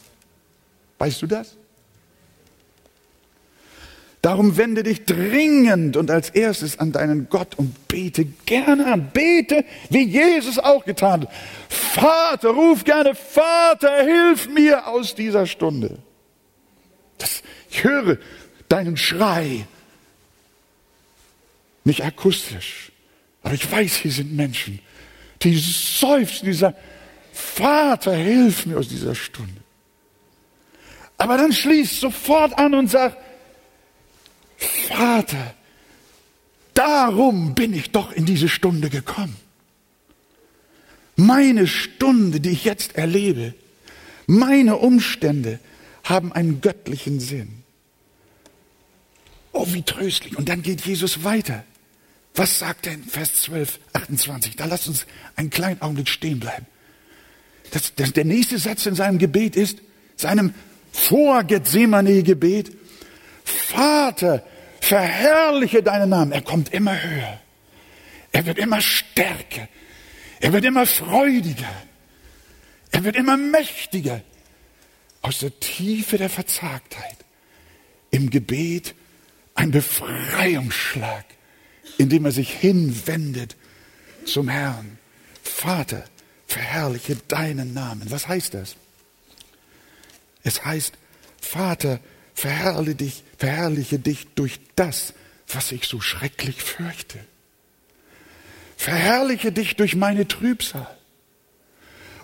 [0.99, 1.57] Weißt du das?
[4.27, 9.11] Darum wende dich dringend und als erstes an deinen Gott und bete gerne an.
[9.13, 11.33] Bete, wie Jesus auch getan hat.
[11.69, 15.99] Vater, ruf gerne, Vater, hilf mir aus dieser Stunde.
[17.19, 18.19] Das, ich höre
[18.69, 19.65] deinen Schrei.
[21.85, 22.91] Nicht akustisch,
[23.45, 24.81] aber ich weiß, hier sind Menschen,
[25.43, 26.77] die seufzen, die sagen,
[27.33, 29.66] Vater, hilf mir aus dieser Stunde.
[31.19, 33.17] Aber dann schließt sofort an und sagt,
[34.89, 35.55] Vater,
[36.75, 39.37] darum bin ich doch in diese Stunde gekommen.
[41.17, 43.55] Meine Stunde, die ich jetzt erlebe,
[44.27, 45.59] meine Umstände
[46.05, 47.63] haben einen göttlichen Sinn.
[49.53, 50.37] Oh, wie tröstlich.
[50.37, 51.65] Und dann geht Jesus weiter.
[52.35, 54.57] Was sagt er in Vers 12, 28?
[54.57, 56.67] Da lasst uns einen kleinen Augenblick stehen bleiben.
[57.71, 59.79] Das, das, der nächste Satz in seinem Gebet ist,
[60.17, 60.53] seinem
[60.97, 62.73] vor Gethsemane-Gebet,
[63.45, 64.43] Vater,
[64.81, 66.33] verherrliche deinen Namen.
[66.33, 67.41] Er kommt immer höher.
[68.33, 69.69] Er wird immer stärker.
[70.41, 71.71] Er wird immer freudiger.
[72.91, 74.23] Er wird immer mächtiger.
[75.21, 77.17] Aus der Tiefe der Verzagtheit
[78.11, 78.95] im Gebet
[79.55, 81.25] ein Befreiungsschlag,
[81.99, 83.57] indem er sich hinwendet
[84.25, 84.99] zum Herrn.
[85.43, 86.05] Vater,
[86.47, 88.11] verherrliche deinen Namen.
[88.11, 88.77] Was heißt das?
[90.47, 90.95] Es heißt,
[91.43, 91.99] Vater,
[92.33, 95.13] verherrliche dich, verherrliche dich durch das,
[95.49, 97.19] was ich so schrecklich fürchte.
[98.77, 100.87] Verherrliche dich durch meine Trübsal.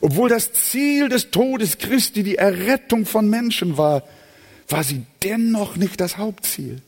[0.00, 4.04] Obwohl das Ziel des Todes Christi die Errettung von Menschen war,
[4.68, 6.80] war sie dennoch nicht das Hauptziel.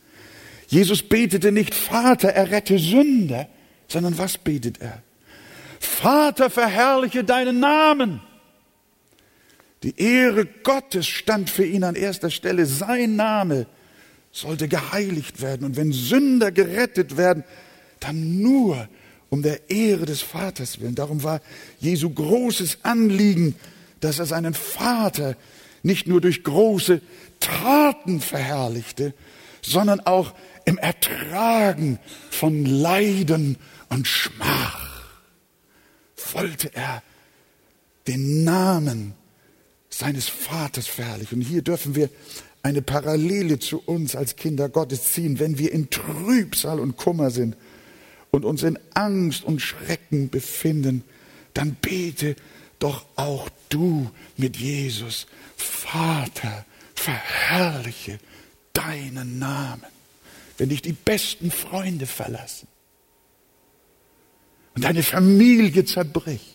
[0.69, 3.49] Jesus betete nicht, Vater, errette Sünder,
[3.89, 5.03] sondern was betet er?
[5.81, 8.21] Vater, verherrliche deinen Namen.
[9.85, 12.65] Die Ehre Gottes stand für ihn an erster Stelle.
[12.65, 13.67] Sein Name
[14.33, 15.67] sollte geheiligt werden.
[15.67, 17.45] Und wenn Sünder gerettet werden,
[18.01, 18.89] dann nur
[19.29, 20.95] um der Ehre des Vaters willen.
[20.95, 21.43] Darum war
[21.81, 23.57] Jesu großes Anliegen,
[24.01, 25.37] dass er seinen Vater
[25.83, 27.03] nicht nur durch große
[27.39, 29.13] Taten verherrlichte,
[29.61, 30.33] sondern auch
[30.65, 31.99] im Ertragen
[32.31, 33.59] von Leiden
[33.91, 35.05] und Schmach.
[36.33, 37.03] Wollte er
[38.07, 39.15] den Namen
[39.99, 41.39] seines Vaters verherrlichen.
[41.39, 42.11] Und hier dürfen wir
[42.63, 47.57] eine Parallele zu uns als Kinder Gottes ziehen, wenn wir in Trübsal und Kummer sind
[48.31, 51.05] und uns in Angst und Schrecken befinden,
[51.53, 52.37] dann bete
[52.79, 55.27] doch auch du mit Jesus,
[55.57, 58.19] Vater, verherrliche
[58.73, 59.85] deinen Namen.
[60.59, 62.67] Wenn dich die besten Freunde verlassen
[64.75, 66.55] und deine Familie zerbricht,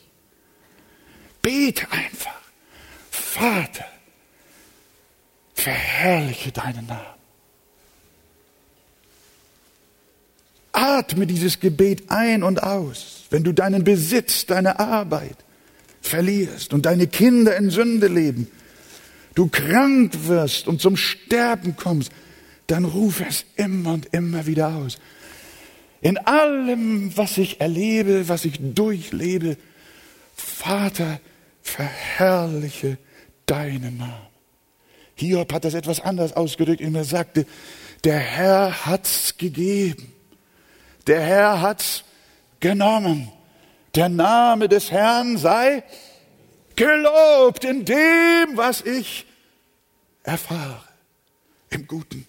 [1.42, 2.39] bete einfach
[3.32, 3.86] Vater,
[5.54, 7.20] verherrliche deinen Namen.
[10.72, 15.38] Atme dieses Gebet ein und aus, wenn du deinen Besitz, deine Arbeit
[16.02, 18.50] verlierst und deine Kinder in Sünde leben,
[19.36, 22.12] du krank wirst und zum Sterben kommst,
[22.66, 24.98] dann ruf es immer und immer wieder aus.
[26.02, 29.56] In allem, was ich erlebe, was ich durchlebe,
[30.36, 31.20] Vater,
[31.62, 32.98] verherrliche
[33.50, 34.28] deinen Namen.
[35.16, 37.46] Hiob hat das etwas anders ausgedrückt, indem er sagte,
[38.04, 40.14] der Herr hat's gegeben.
[41.08, 42.04] Der Herr hat's
[42.60, 43.32] genommen.
[43.96, 45.84] Der Name des Herrn sei
[46.76, 49.26] gelobt in dem, was ich
[50.24, 50.84] erfahre.
[51.70, 52.26] Im Guten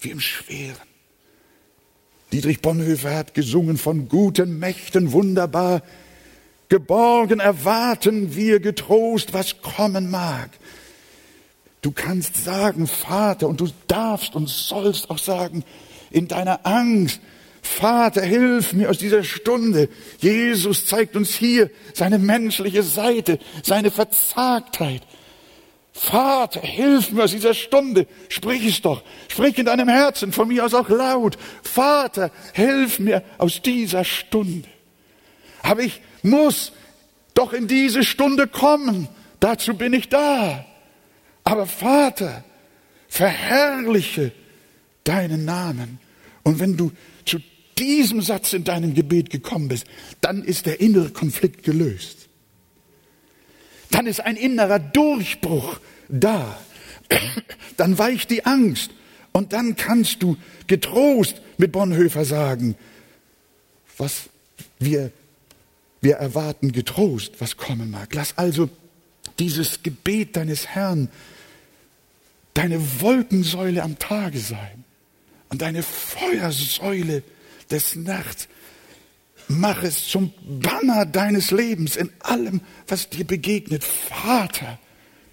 [0.00, 0.88] wie im Schweren.
[2.32, 5.82] Dietrich Bonhoeffer hat gesungen von guten Mächten wunderbar
[6.70, 10.50] Geborgen erwarten wir getrost, was kommen mag.
[11.82, 15.64] Du kannst sagen, Vater, und du darfst und sollst auch sagen,
[16.10, 17.20] in deiner Angst,
[17.60, 19.88] Vater, hilf mir aus dieser Stunde.
[20.18, 25.02] Jesus zeigt uns hier seine menschliche Seite, seine Verzagtheit.
[25.92, 28.06] Vater, hilf mir aus dieser Stunde.
[28.28, 29.02] Sprich es doch.
[29.28, 31.36] Sprich in deinem Herzen, von mir aus auch laut.
[31.62, 34.68] Vater, hilf mir aus dieser Stunde.
[35.62, 36.72] Aber ich muss
[37.34, 39.08] doch in diese Stunde kommen.
[39.40, 40.64] Dazu bin ich da.
[41.44, 42.44] Aber Vater,
[43.08, 44.32] verherrliche
[45.04, 45.98] deinen Namen.
[46.42, 46.92] Und wenn du
[47.24, 47.38] zu
[47.78, 49.86] diesem Satz in deinem Gebet gekommen bist,
[50.20, 52.28] dann ist der innere Konflikt gelöst.
[53.90, 56.58] Dann ist ein innerer Durchbruch da.
[57.76, 58.90] Dann weicht die Angst.
[59.32, 60.36] Und dann kannst du
[60.66, 62.76] getrost mit Bonhoeffer sagen,
[63.96, 64.28] was
[64.78, 65.12] wir,
[66.00, 68.14] wir erwarten getrost, was kommen mag.
[68.14, 68.68] Lass also
[69.38, 71.08] dieses Gebet deines Herrn
[72.54, 74.84] deine Wolkensäule am Tage sein
[75.48, 77.22] und deine Feuersäule
[77.70, 78.48] des Nachts.
[79.48, 83.82] Mach es zum Banner deines Lebens in allem, was dir begegnet.
[83.82, 84.78] Vater,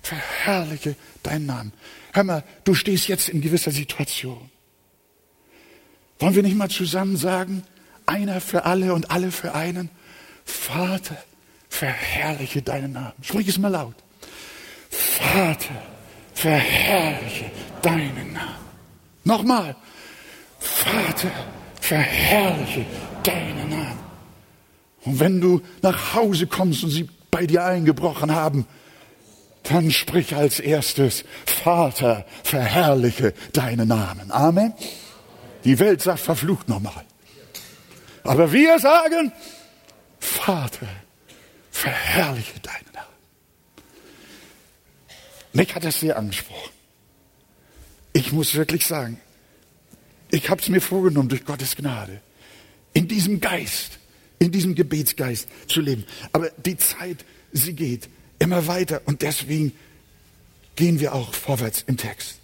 [0.02, 1.74] verherrliche deinen Namen.
[2.14, 4.50] Hör mal, du stehst jetzt in gewisser Situation.
[6.20, 7.64] Wollen wir nicht mal zusammen sagen,
[8.08, 9.90] einer für alle und alle für einen?
[10.48, 11.18] Vater,
[11.70, 13.14] verherrliche deinen Namen.
[13.22, 13.96] Sprich es mal laut.
[14.90, 15.84] Vater,
[16.34, 18.56] verherrliche deinen Namen.
[19.26, 19.76] Nochmal.
[20.58, 21.32] Vater,
[21.80, 22.86] verherrliche
[23.24, 24.00] deinen Namen.
[25.04, 28.66] Und wenn du nach Hause kommst und sie bei dir eingebrochen haben,
[29.64, 34.32] dann sprich als erstes, Vater, verherrliche deinen Namen.
[34.32, 34.74] Amen.
[35.66, 37.06] Die Welt sagt verflucht nochmal.
[38.24, 39.34] Aber wir sagen,
[40.28, 40.88] Vater,
[41.72, 43.08] verherrliche deinen Namen.
[45.54, 46.72] Mich hat das sehr angesprochen.
[48.14, 49.20] Ich muss wirklich sagen,
[50.30, 52.22] ich habe es mir vorgenommen, durch Gottes Gnade,
[52.94, 54.00] in diesem Geist,
[54.40, 56.06] in diesem Gebetsgeist zu leben.
[56.34, 57.24] Aber die Zeit,
[57.54, 58.10] sie geht
[58.40, 59.72] immer weiter und deswegen
[60.76, 62.40] gehen wir auch vorwärts im Text.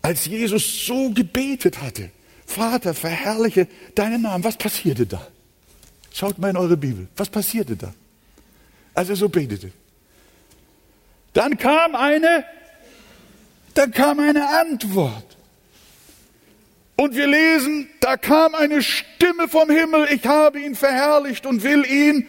[0.00, 2.10] Als Jesus so gebetet hatte,
[2.46, 5.26] Vater, verherrliche deinen Namen, was passierte da?
[6.14, 7.92] Schaut mal in eure Bibel, was passierte da?
[8.94, 9.72] Als er so betete.
[11.32, 12.44] Dann kam eine,
[13.74, 15.36] dann kam eine Antwort.
[16.94, 21.84] Und wir lesen, da kam eine Stimme vom Himmel, ich habe ihn verherrlicht und will
[21.84, 22.28] ihn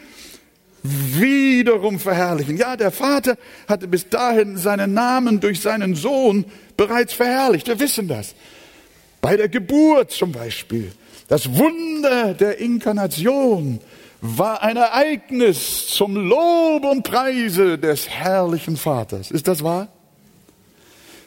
[0.82, 2.58] wiederum verherrlichen.
[2.58, 7.68] Ja, der Vater hatte bis dahin seinen Namen durch seinen Sohn bereits verherrlicht.
[7.68, 8.34] Wir wissen das.
[9.22, 10.92] Bei der Geburt zum Beispiel.
[11.28, 13.80] Das Wunder der Inkarnation
[14.22, 19.32] war ein Ereignis zum Lob und Preise des herrlichen Vaters.
[19.32, 19.88] Ist das wahr?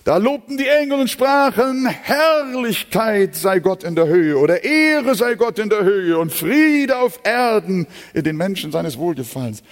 [0.04, 5.34] Da lobten die Engel und sprachen, Herrlichkeit sei Gott in der Höhe oder Ehre sei
[5.34, 9.62] Gott in der Höhe und Friede auf Erden in den Menschen seines Wohlgefallens.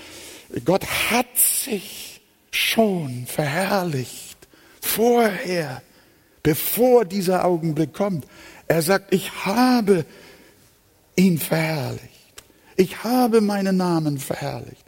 [0.65, 2.21] Gott hat sich
[2.51, 4.37] schon verherrlicht
[4.81, 5.83] vorher,
[6.43, 8.27] bevor dieser Augenblick kommt.
[8.69, 10.05] Er sagt, ich habe
[11.15, 12.03] ihn verherrlicht.
[12.77, 14.86] Ich habe meinen Namen verherrlicht.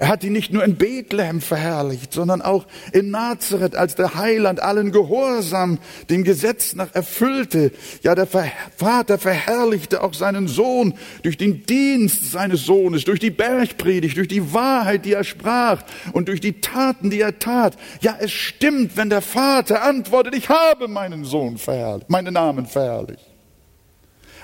[0.00, 4.62] Er hat ihn nicht nur in Bethlehem verherrlicht, sondern auch in Nazareth, als der Heiland
[4.62, 5.78] allen Gehorsam
[6.08, 7.70] dem Gesetz nach erfüllte.
[8.02, 14.16] Ja, der Vater verherrlichte auch seinen Sohn durch den Dienst seines Sohnes, durch die Bergpredigt,
[14.16, 15.82] durch die Wahrheit, die er sprach
[16.14, 17.76] und durch die Taten, die er tat.
[18.00, 23.26] Ja, es stimmt, wenn der Vater antwortet, ich habe meinen Sohn verherrlicht, meinen Namen verherrlicht.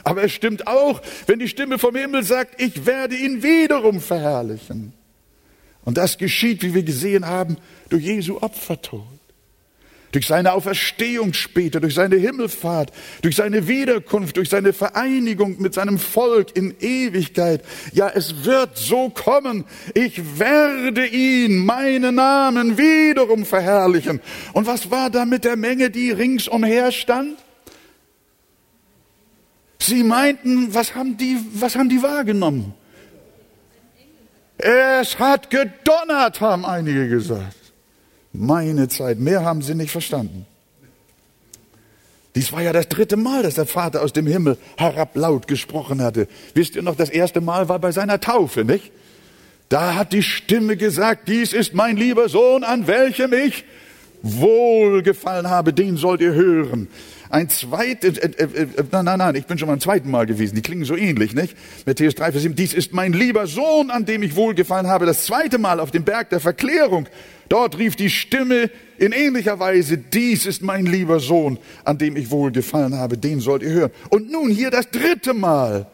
[0.04, 4.92] Aber es stimmt auch, wenn die Stimme vom Himmel sagt, ich werde ihn wiederum verherrlichen.
[5.86, 7.56] Und das geschieht, wie wir gesehen haben,
[7.88, 9.06] durch Jesu Opfertod.
[10.10, 12.90] Durch seine Auferstehung später, durch seine Himmelfahrt,
[13.22, 17.64] durch seine Wiederkunft, durch seine Vereinigung mit seinem Volk in Ewigkeit.
[17.92, 19.64] Ja, es wird so kommen.
[19.94, 24.20] Ich werde ihn, meinen Namen, wiederum verherrlichen.
[24.54, 27.38] Und was war da mit der Menge, die ringsumher stand?
[29.78, 32.74] Sie meinten, was haben die, was haben die wahrgenommen?
[34.58, 37.56] Es hat gedonnert, haben einige gesagt.
[38.32, 40.46] Meine Zeit, mehr haben sie nicht verstanden.
[42.34, 46.02] Dies war ja das dritte Mal, dass der Vater aus dem Himmel herab laut gesprochen
[46.02, 46.28] hatte.
[46.52, 48.92] Wisst ihr noch, das erste Mal war bei seiner Taufe, nicht?
[49.68, 53.64] Da hat die Stimme gesagt, dies ist mein lieber Sohn, an welchem ich
[54.22, 56.88] wohlgefallen habe, den sollt ihr hören.
[57.36, 60.54] Ein zweites, äh, äh, äh, nein, nein, nein, ich bin schon beim zweiten Mal gewesen,
[60.54, 61.54] die klingen so ähnlich, nicht?
[61.84, 65.04] Matthäus 3, Vers 7, dies ist mein lieber Sohn, an dem ich wohlgefallen habe.
[65.04, 67.10] Das zweite Mal auf dem Berg der Verklärung,
[67.50, 72.30] dort rief die Stimme in ähnlicher Weise, dies ist mein lieber Sohn, an dem ich
[72.30, 73.90] wohlgefallen habe, den sollt ihr hören.
[74.08, 75.86] Und nun hier das dritte Mal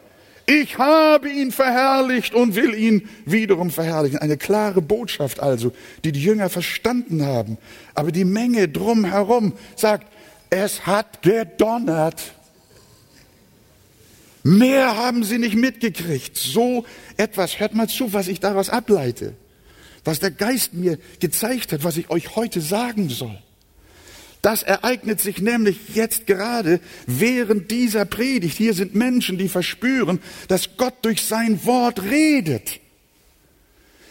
[0.45, 4.19] Ich habe ihn verherrlicht und will ihn wiederum verherrlichen.
[4.19, 5.71] Eine klare Botschaft also,
[6.03, 7.57] die die Jünger verstanden haben.
[7.95, 10.07] Aber die Menge drumherum sagt,
[10.53, 12.21] es hat gedonnert.
[14.43, 16.37] Mehr haben sie nicht mitgekriegt.
[16.37, 16.85] So
[17.17, 19.33] etwas, hört mal zu, was ich daraus ableite.
[20.03, 23.37] Was der Geist mir gezeigt hat, was ich euch heute sagen soll.
[24.41, 28.57] Das ereignet sich nämlich jetzt gerade während dieser Predigt.
[28.57, 32.81] Hier sind Menschen, die verspüren, dass Gott durch sein Wort redet.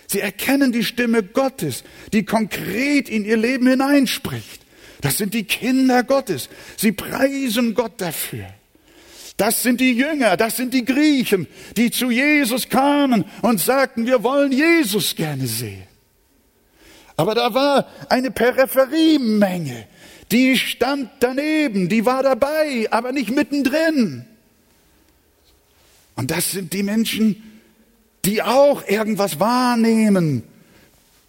[0.06, 4.61] Sie erkennen die Stimme Gottes, die konkret in ihr Leben hineinspricht.
[5.02, 6.48] Das sind die Kinder Gottes.
[6.78, 8.46] Sie preisen Gott dafür.
[9.36, 14.22] Das sind die Jünger, das sind die Griechen, die zu Jesus kamen und sagten, wir
[14.22, 15.82] wollen Jesus gerne sehen.
[17.16, 19.86] Aber da war eine Peripheriemenge,
[20.30, 24.24] die stand daneben, die war dabei, aber nicht mittendrin.
[26.14, 27.60] Und das sind die Menschen,
[28.24, 30.44] die auch irgendwas wahrnehmen,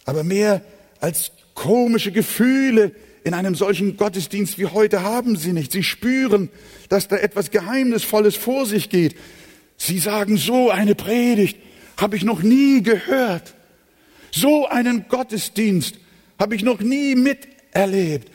[0.04, 0.62] aber mehr
[1.00, 2.92] als komische Gefühle
[3.24, 5.72] in einem solchen Gottesdienst wie heute haben sie nicht.
[5.72, 6.50] Sie spüren,
[6.90, 9.16] dass da etwas Geheimnisvolles vor sich geht.
[9.78, 11.58] Sie sagen, so eine Predigt
[11.96, 13.54] habe ich noch nie gehört.
[14.30, 15.96] So einen Gottesdienst
[16.38, 18.30] habe ich noch nie miterlebt.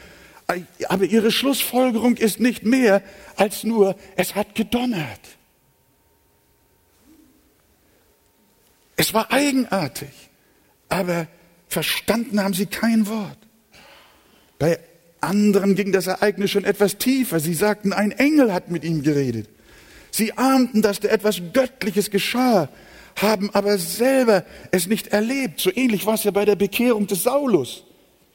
[0.87, 3.03] Aber ihre Schlussfolgerung ist nicht mehr
[3.35, 5.21] als nur, es hat gedonnert.
[8.95, 10.09] Es war eigenartig,
[10.89, 11.27] aber
[11.67, 13.38] verstanden haben sie kein Wort.
[14.60, 14.80] Bei
[15.22, 17.39] anderen ging das Ereignis schon etwas tiefer.
[17.39, 19.49] Sie sagten, ein Engel hat mit ihm geredet.
[20.12, 22.70] Sie ahnten, dass da etwas Göttliches geschah,
[23.16, 25.60] haben aber selber es nicht erlebt.
[25.60, 27.84] So ähnlich war es ja bei der Bekehrung des Saulus.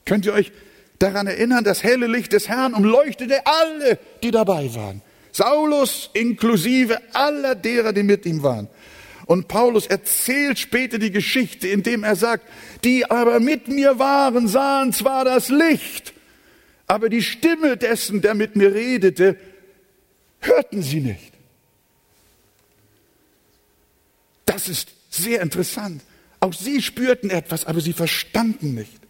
[0.05, 0.53] Könnt ihr euch
[0.99, 5.03] daran erinnern, das helle Licht des Herrn umleuchtete alle, die dabei waren.
[5.33, 8.69] Saulus inklusive aller derer, die mit ihm waren.
[9.27, 12.47] Und Paulus erzählt später die Geschichte, indem er sagt,
[12.85, 16.14] die aber mit mir waren, sahen zwar das Licht,
[16.87, 19.37] aber die Stimme dessen, der mit mir redete,
[20.41, 21.33] hörten sie nicht.
[24.45, 26.03] Das ist sehr interessant.
[26.41, 29.01] Auch sie spürten etwas, aber sie verstanden nicht.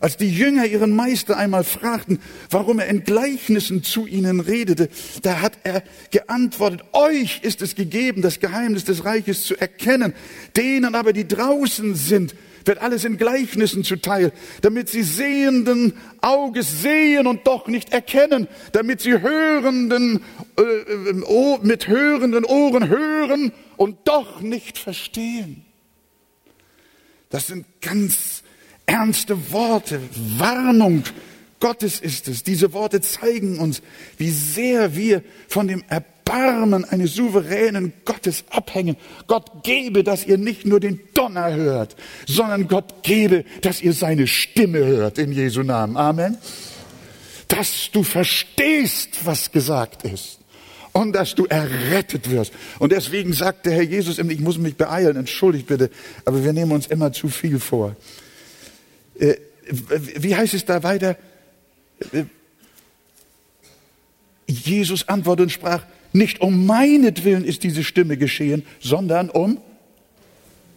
[0.00, 2.18] Als die Jünger ihren Meister einmal fragten,
[2.50, 4.90] warum er in Gleichnissen zu ihnen redete,
[5.22, 10.12] da hat er geantwortet, euch ist es gegeben, das Geheimnis des Reiches zu erkennen,
[10.56, 12.34] denen aber, die draußen sind,
[12.64, 19.00] wird alles in Gleichnissen zuteil, damit sie sehenden Auges sehen und doch nicht erkennen, damit
[19.00, 20.22] sie hörenden,
[20.56, 25.64] äh, oh, mit hörenden Ohren hören und doch nicht verstehen.
[27.30, 28.42] Das sind ganz
[28.86, 30.00] ernste Worte,
[30.38, 31.04] Warnung
[31.64, 32.42] Gottes ist es.
[32.42, 33.80] Diese Worte zeigen uns,
[34.18, 38.98] wie sehr wir von dem Erbarmen eines souveränen Gottes abhängen.
[39.28, 41.96] Gott gebe, dass ihr nicht nur den Donner hört,
[42.26, 45.96] sondern Gott gebe, dass ihr seine Stimme hört in Jesu Namen.
[45.96, 46.36] Amen.
[47.48, 50.40] Dass du verstehst, was gesagt ist
[50.92, 52.52] und dass du errettet wirst.
[52.78, 55.88] Und deswegen sagt der Herr Jesus, ich muss mich beeilen, entschuldigt bitte,
[56.26, 57.96] aber wir nehmen uns immer zu viel vor.
[59.18, 59.36] Äh,
[59.66, 61.16] wie heißt es da weiter?
[64.46, 69.60] Jesus antwortete und sprach, nicht um meinetwillen ist diese Stimme geschehen, sondern um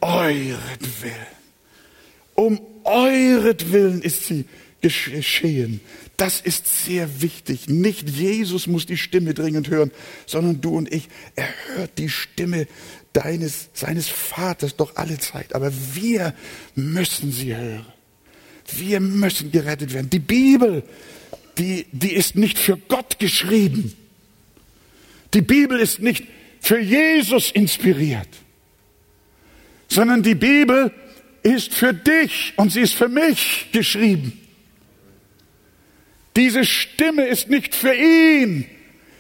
[0.02, 1.38] euretwillen.
[2.34, 4.46] Um euretwillen ist sie
[4.82, 5.82] geschehen.
[6.18, 7.68] Das ist sehr wichtig.
[7.68, 9.92] Nicht Jesus muss die Stimme dringend hören,
[10.26, 11.10] sondern du und ich.
[11.36, 12.68] Er hört die Stimme
[13.14, 15.54] deines, seines Vaters doch alle Zeit.
[15.54, 16.34] Aber wir
[16.76, 17.86] müssen sie hören.
[18.76, 20.10] Wir müssen gerettet werden.
[20.10, 20.84] Die Bibel,
[21.58, 23.94] die, die ist nicht für Gott geschrieben.
[25.34, 26.26] Die Bibel ist nicht
[26.60, 28.28] für Jesus inspiriert,
[29.88, 30.92] sondern die Bibel
[31.44, 34.34] ist für dich und sie ist für mich geschrieben.
[36.36, 38.66] Diese Stimme ist nicht für ihn,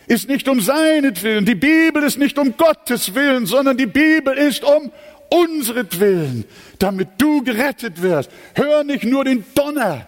[0.07, 1.45] ist nicht um seinetwillen.
[1.45, 4.91] Die Bibel ist nicht um Gottes Willen, sondern die Bibel ist um
[5.29, 6.45] unseretwillen,
[6.79, 8.29] damit du gerettet wirst.
[8.55, 10.07] Hör nicht nur den Donner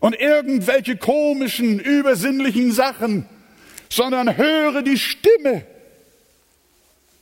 [0.00, 3.26] und irgendwelche komischen, übersinnlichen Sachen,
[3.88, 5.66] sondern höre die Stimme.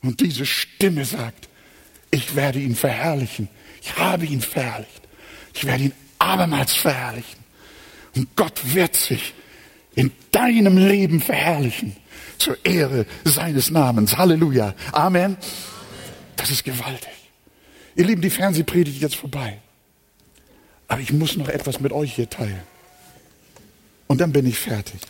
[0.01, 1.49] Und diese Stimme sagt,
[2.11, 3.49] ich werde ihn verherrlichen.
[3.81, 5.01] Ich habe ihn verherrlicht.
[5.53, 7.39] Ich werde ihn abermals verherrlichen.
[8.15, 9.33] Und Gott wird sich
[9.95, 11.95] in deinem Leben verherrlichen
[12.37, 14.17] zur Ehre seines Namens.
[14.17, 14.73] Halleluja.
[14.91, 15.37] Amen.
[16.39, 17.09] Das ist gewaltig.
[17.95, 19.59] Ihr Lieben, die Fernsehpredigt ist jetzt vorbei.
[20.87, 22.63] Aber ich muss noch etwas mit euch hier teilen.
[24.07, 25.01] Und dann bin ich fertig.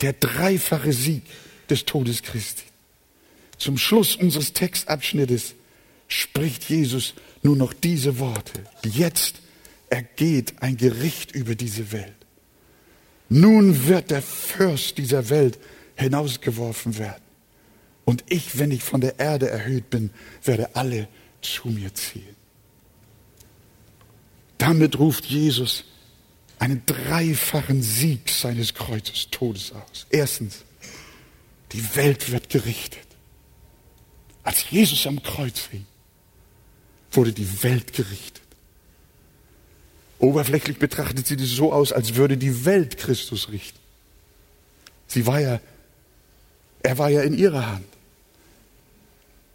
[0.00, 1.22] Der dreifache Sieg
[1.68, 2.64] des Todes Christi.
[3.58, 5.54] Zum Schluss unseres Textabschnittes
[6.08, 8.64] spricht Jesus nur noch diese Worte.
[8.84, 9.36] Jetzt
[9.90, 12.14] ergeht ein Gericht über diese Welt.
[13.28, 15.58] Nun wird der Fürst dieser Welt
[15.94, 17.29] hinausgeworfen werden.
[18.10, 20.10] Und ich, wenn ich von der Erde erhöht bin,
[20.42, 21.06] werde alle
[21.42, 22.34] zu mir ziehen.
[24.58, 25.84] Damit ruft Jesus
[26.58, 30.08] einen dreifachen Sieg seines Kreuzes Todes aus.
[30.10, 30.64] Erstens,
[31.70, 33.06] die Welt wird gerichtet.
[34.42, 35.86] Als Jesus am Kreuz hing,
[37.12, 38.42] wurde die Welt gerichtet.
[40.18, 43.78] Oberflächlich betrachtet sieht es so aus, als würde die Welt Christus richten.
[45.06, 45.60] Sie war ja,
[46.82, 47.89] er war ja in ihrer Hand.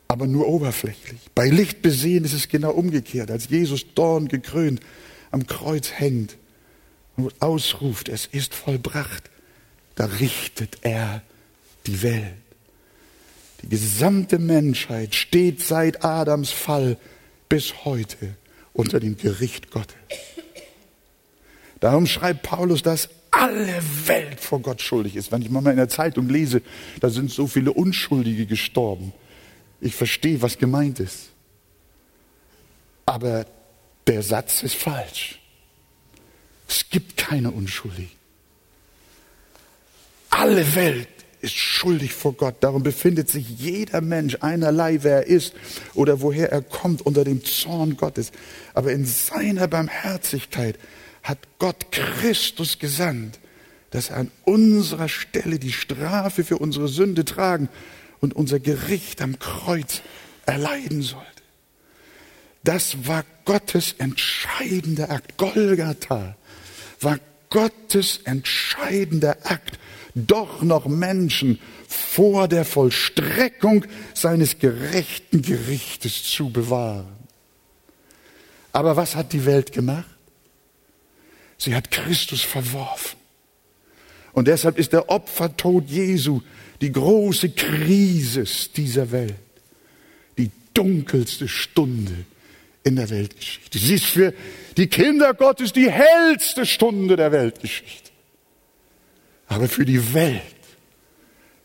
[0.07, 1.19] Aber nur oberflächlich.
[1.33, 3.31] Bei Licht besehen ist es genau umgekehrt.
[3.31, 4.81] Als Jesus Dorn gekrönt
[5.31, 6.37] am Kreuz hängt
[7.17, 9.29] und ausruft, es ist vollbracht,
[9.95, 11.21] da richtet er
[11.87, 12.35] die Welt.
[13.61, 16.97] Die gesamte Menschheit steht seit Adams Fall
[17.49, 18.35] bis heute
[18.73, 19.95] unter dem Gericht Gottes.
[21.79, 25.31] Darum schreibt Paulus, dass alle Welt vor Gott schuldig ist.
[25.31, 26.61] Wenn ich mal in der Zeitung lese,
[26.99, 29.13] da sind so viele Unschuldige gestorben.
[29.85, 31.29] Ich verstehe, was gemeint ist.
[33.05, 33.45] Aber
[34.07, 35.39] der Satz ist falsch.
[36.67, 38.09] Es gibt keine Unschuldigen.
[40.31, 41.07] Alle Welt
[41.39, 42.55] ist schuldig vor Gott.
[42.61, 45.53] Darum befindet sich jeder Mensch einerlei, wer er ist
[45.93, 48.31] oder woher er kommt, unter dem Zorn Gottes.
[48.73, 50.79] Aber in seiner Barmherzigkeit
[51.21, 53.37] hat Gott Christus gesandt,
[53.91, 57.69] dass er an unserer Stelle die Strafe für unsere Sünde tragen
[58.21, 60.01] und unser Gericht am Kreuz
[60.45, 61.25] erleiden sollte.
[62.63, 65.37] Das war Gottes entscheidender Akt.
[65.37, 66.35] Golgatha
[66.99, 69.79] war Gottes entscheidender Akt,
[70.15, 77.15] doch noch Menschen vor der Vollstreckung seines gerechten Gerichtes zu bewahren.
[78.71, 80.09] Aber was hat die Welt gemacht?
[81.57, 83.17] Sie hat Christus verworfen.
[84.33, 86.41] Und deshalb ist der Opfertod Jesu
[86.85, 88.43] die große Krise
[88.77, 89.33] dieser Welt,
[90.37, 92.13] die dunkelste Stunde
[92.83, 93.79] in der Weltgeschichte.
[93.79, 94.35] Sie ist für
[94.77, 98.11] die Kinder Gottes die hellste Stunde der Weltgeschichte.
[99.47, 100.41] Aber für die Welt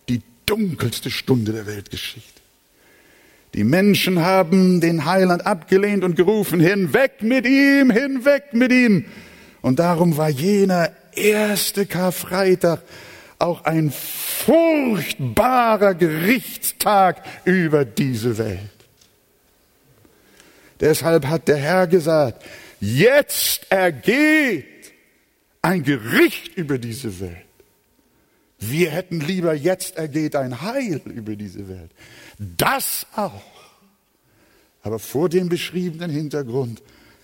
[0.08, 2.40] die dunkelste Stunde der Weltgeschichte.
[3.52, 9.04] Die Menschen haben den Heiland abgelehnt und gerufen, hinweg mit ihm, hinweg mit ihm.
[9.60, 12.80] Und darum war jener erste Karfreitag
[13.40, 18.60] auch ein furchtbarer Gerichtstag über diese Welt.
[20.80, 22.44] Deshalb hat der Herr gesagt,
[22.80, 24.64] jetzt ergeht
[25.62, 27.36] ein Gericht über diese Welt.
[28.58, 31.90] Wir hätten lieber, jetzt ergeht ein Heil über diese Welt.
[32.38, 33.42] Das auch.
[34.82, 36.82] Aber vor dem beschriebenen Hintergrund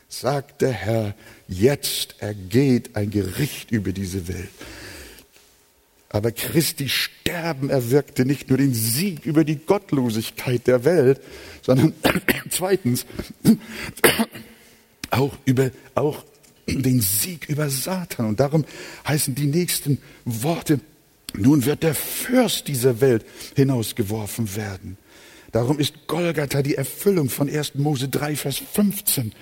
[0.08, 1.14] sagt der Herr,
[1.48, 4.50] jetzt ergeht ein Gericht über diese Welt.
[6.16, 11.20] Aber Christi Sterben erwirkte nicht nur den Sieg über die Gottlosigkeit der Welt,
[11.60, 11.92] sondern
[12.48, 13.04] zweitens
[15.10, 16.24] auch über, auch
[16.66, 18.28] den Sieg über Satan.
[18.28, 18.64] Und darum
[19.06, 20.80] heißen die nächsten Worte,
[21.34, 24.96] nun wird der Fürst dieser Welt hinausgeworfen werden.
[25.52, 27.74] Darum ist Golgatha die Erfüllung von 1.
[27.74, 29.34] Mose 3, Vers 15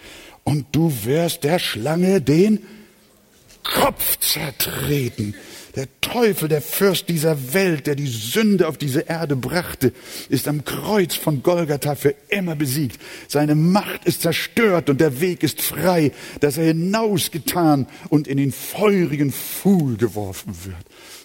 [0.43, 2.59] und du wirst der Schlange den
[3.65, 5.35] Kopf zertreten.
[5.75, 9.93] Der Teufel, der Fürst dieser Welt, der die Sünde auf diese Erde brachte,
[10.29, 13.01] ist am Kreuz von Golgatha für immer besiegt.
[13.27, 18.53] Seine Macht ist zerstört und der Weg ist frei, dass er hinausgetan und in den
[18.53, 20.77] feurigen Pfuhl geworfen wird.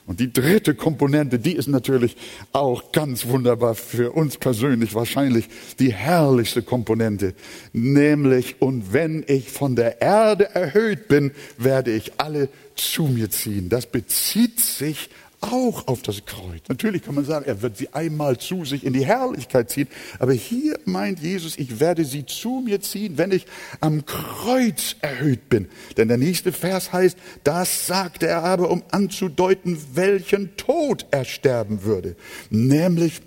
[0.09, 2.17] Und die dritte Komponente, die ist natürlich
[2.51, 5.47] auch ganz wunderbar für uns persönlich wahrscheinlich
[5.77, 7.35] die herrlichste Komponente,
[7.73, 11.29] nämlich, und wenn ich von der Erde erhöht bin,
[11.59, 13.69] werde ich alle zu mir ziehen.
[13.69, 16.61] Das bezieht sich auch auf das Kreuz.
[16.67, 19.87] Natürlich kann man sagen, er wird sie einmal zu sich in die Herrlichkeit ziehen,
[20.19, 23.45] aber hier meint Jesus, ich werde sie zu mir ziehen, wenn ich
[23.79, 25.67] am Kreuz erhöht bin.
[25.97, 31.83] Denn der nächste Vers heißt, das sagte er aber, um anzudeuten, welchen Tod er sterben
[31.83, 32.15] würde,
[32.49, 33.21] nämlich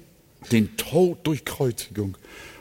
[0.50, 2.16] den Tod durch Kreuzigung.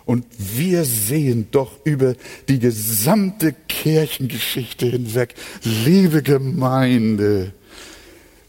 [0.06, 2.16] Und wir sehen doch über
[2.50, 7.54] die gesamte Kirchengeschichte hinweg, liebe Gemeinde,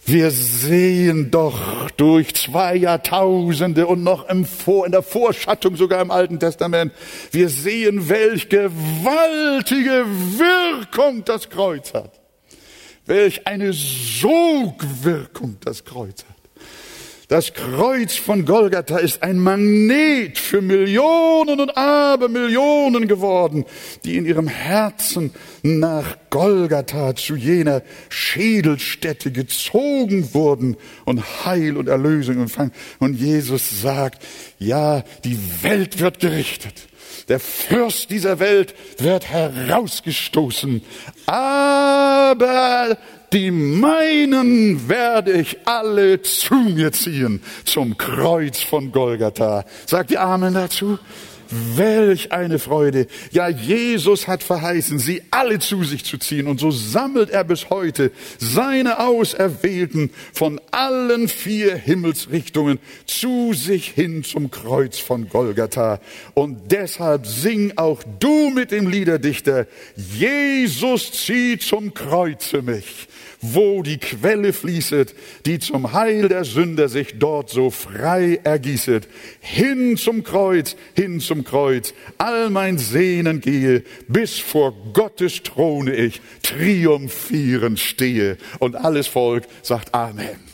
[0.05, 6.11] wir sehen doch durch zwei Jahrtausende und noch im Vor, in der Vorschattung sogar im
[6.11, 6.92] Alten Testament,
[7.30, 10.05] wir sehen, welch gewaltige
[10.38, 12.20] Wirkung das Kreuz hat.
[13.07, 16.32] Welch eine Sogwirkung das Kreuz hat.
[17.33, 23.64] Das Kreuz von Golgatha ist ein Magnet für Millionen und Abermillionen geworden,
[24.05, 27.80] die in ihrem Herzen nach Golgatha zu jener
[28.11, 30.76] Schädelstätte gezogen wurden
[31.07, 32.72] und Heil und Erlösung empfangen.
[32.99, 34.22] Und Jesus sagt,
[34.59, 36.87] ja, die Welt wird gerichtet.
[37.30, 40.83] Der Fürst dieser Welt wird herausgestoßen.
[41.24, 42.99] Aber
[43.33, 49.64] die meinen werde ich alle zu mir ziehen zum Kreuz von Golgatha.
[49.87, 50.99] Sagt ihr Amen dazu?
[51.76, 53.07] Welch eine Freude.
[53.30, 56.47] Ja, Jesus hat verheißen, sie alle zu sich zu ziehen.
[56.47, 64.24] Und so sammelt er bis heute seine Auserwählten von allen vier Himmelsrichtungen zu sich hin
[64.24, 66.01] zum Kreuz von Golgatha.
[66.33, 69.66] Und deshalb sing auch du mit dem Liederdichter,
[69.97, 73.09] Jesus zieht zum Kreuze mich
[73.43, 75.14] wo die Quelle fließet,
[75.45, 79.09] die zum Heil der Sünder sich dort so frei ergießet.
[79.40, 86.20] Hin zum Kreuz, hin zum Kreuz, all mein Sehnen gehe, bis vor Gottes Throne ich
[86.43, 88.38] triumphierend stehe.
[88.61, 90.51] Und alles Volk sagt Amen.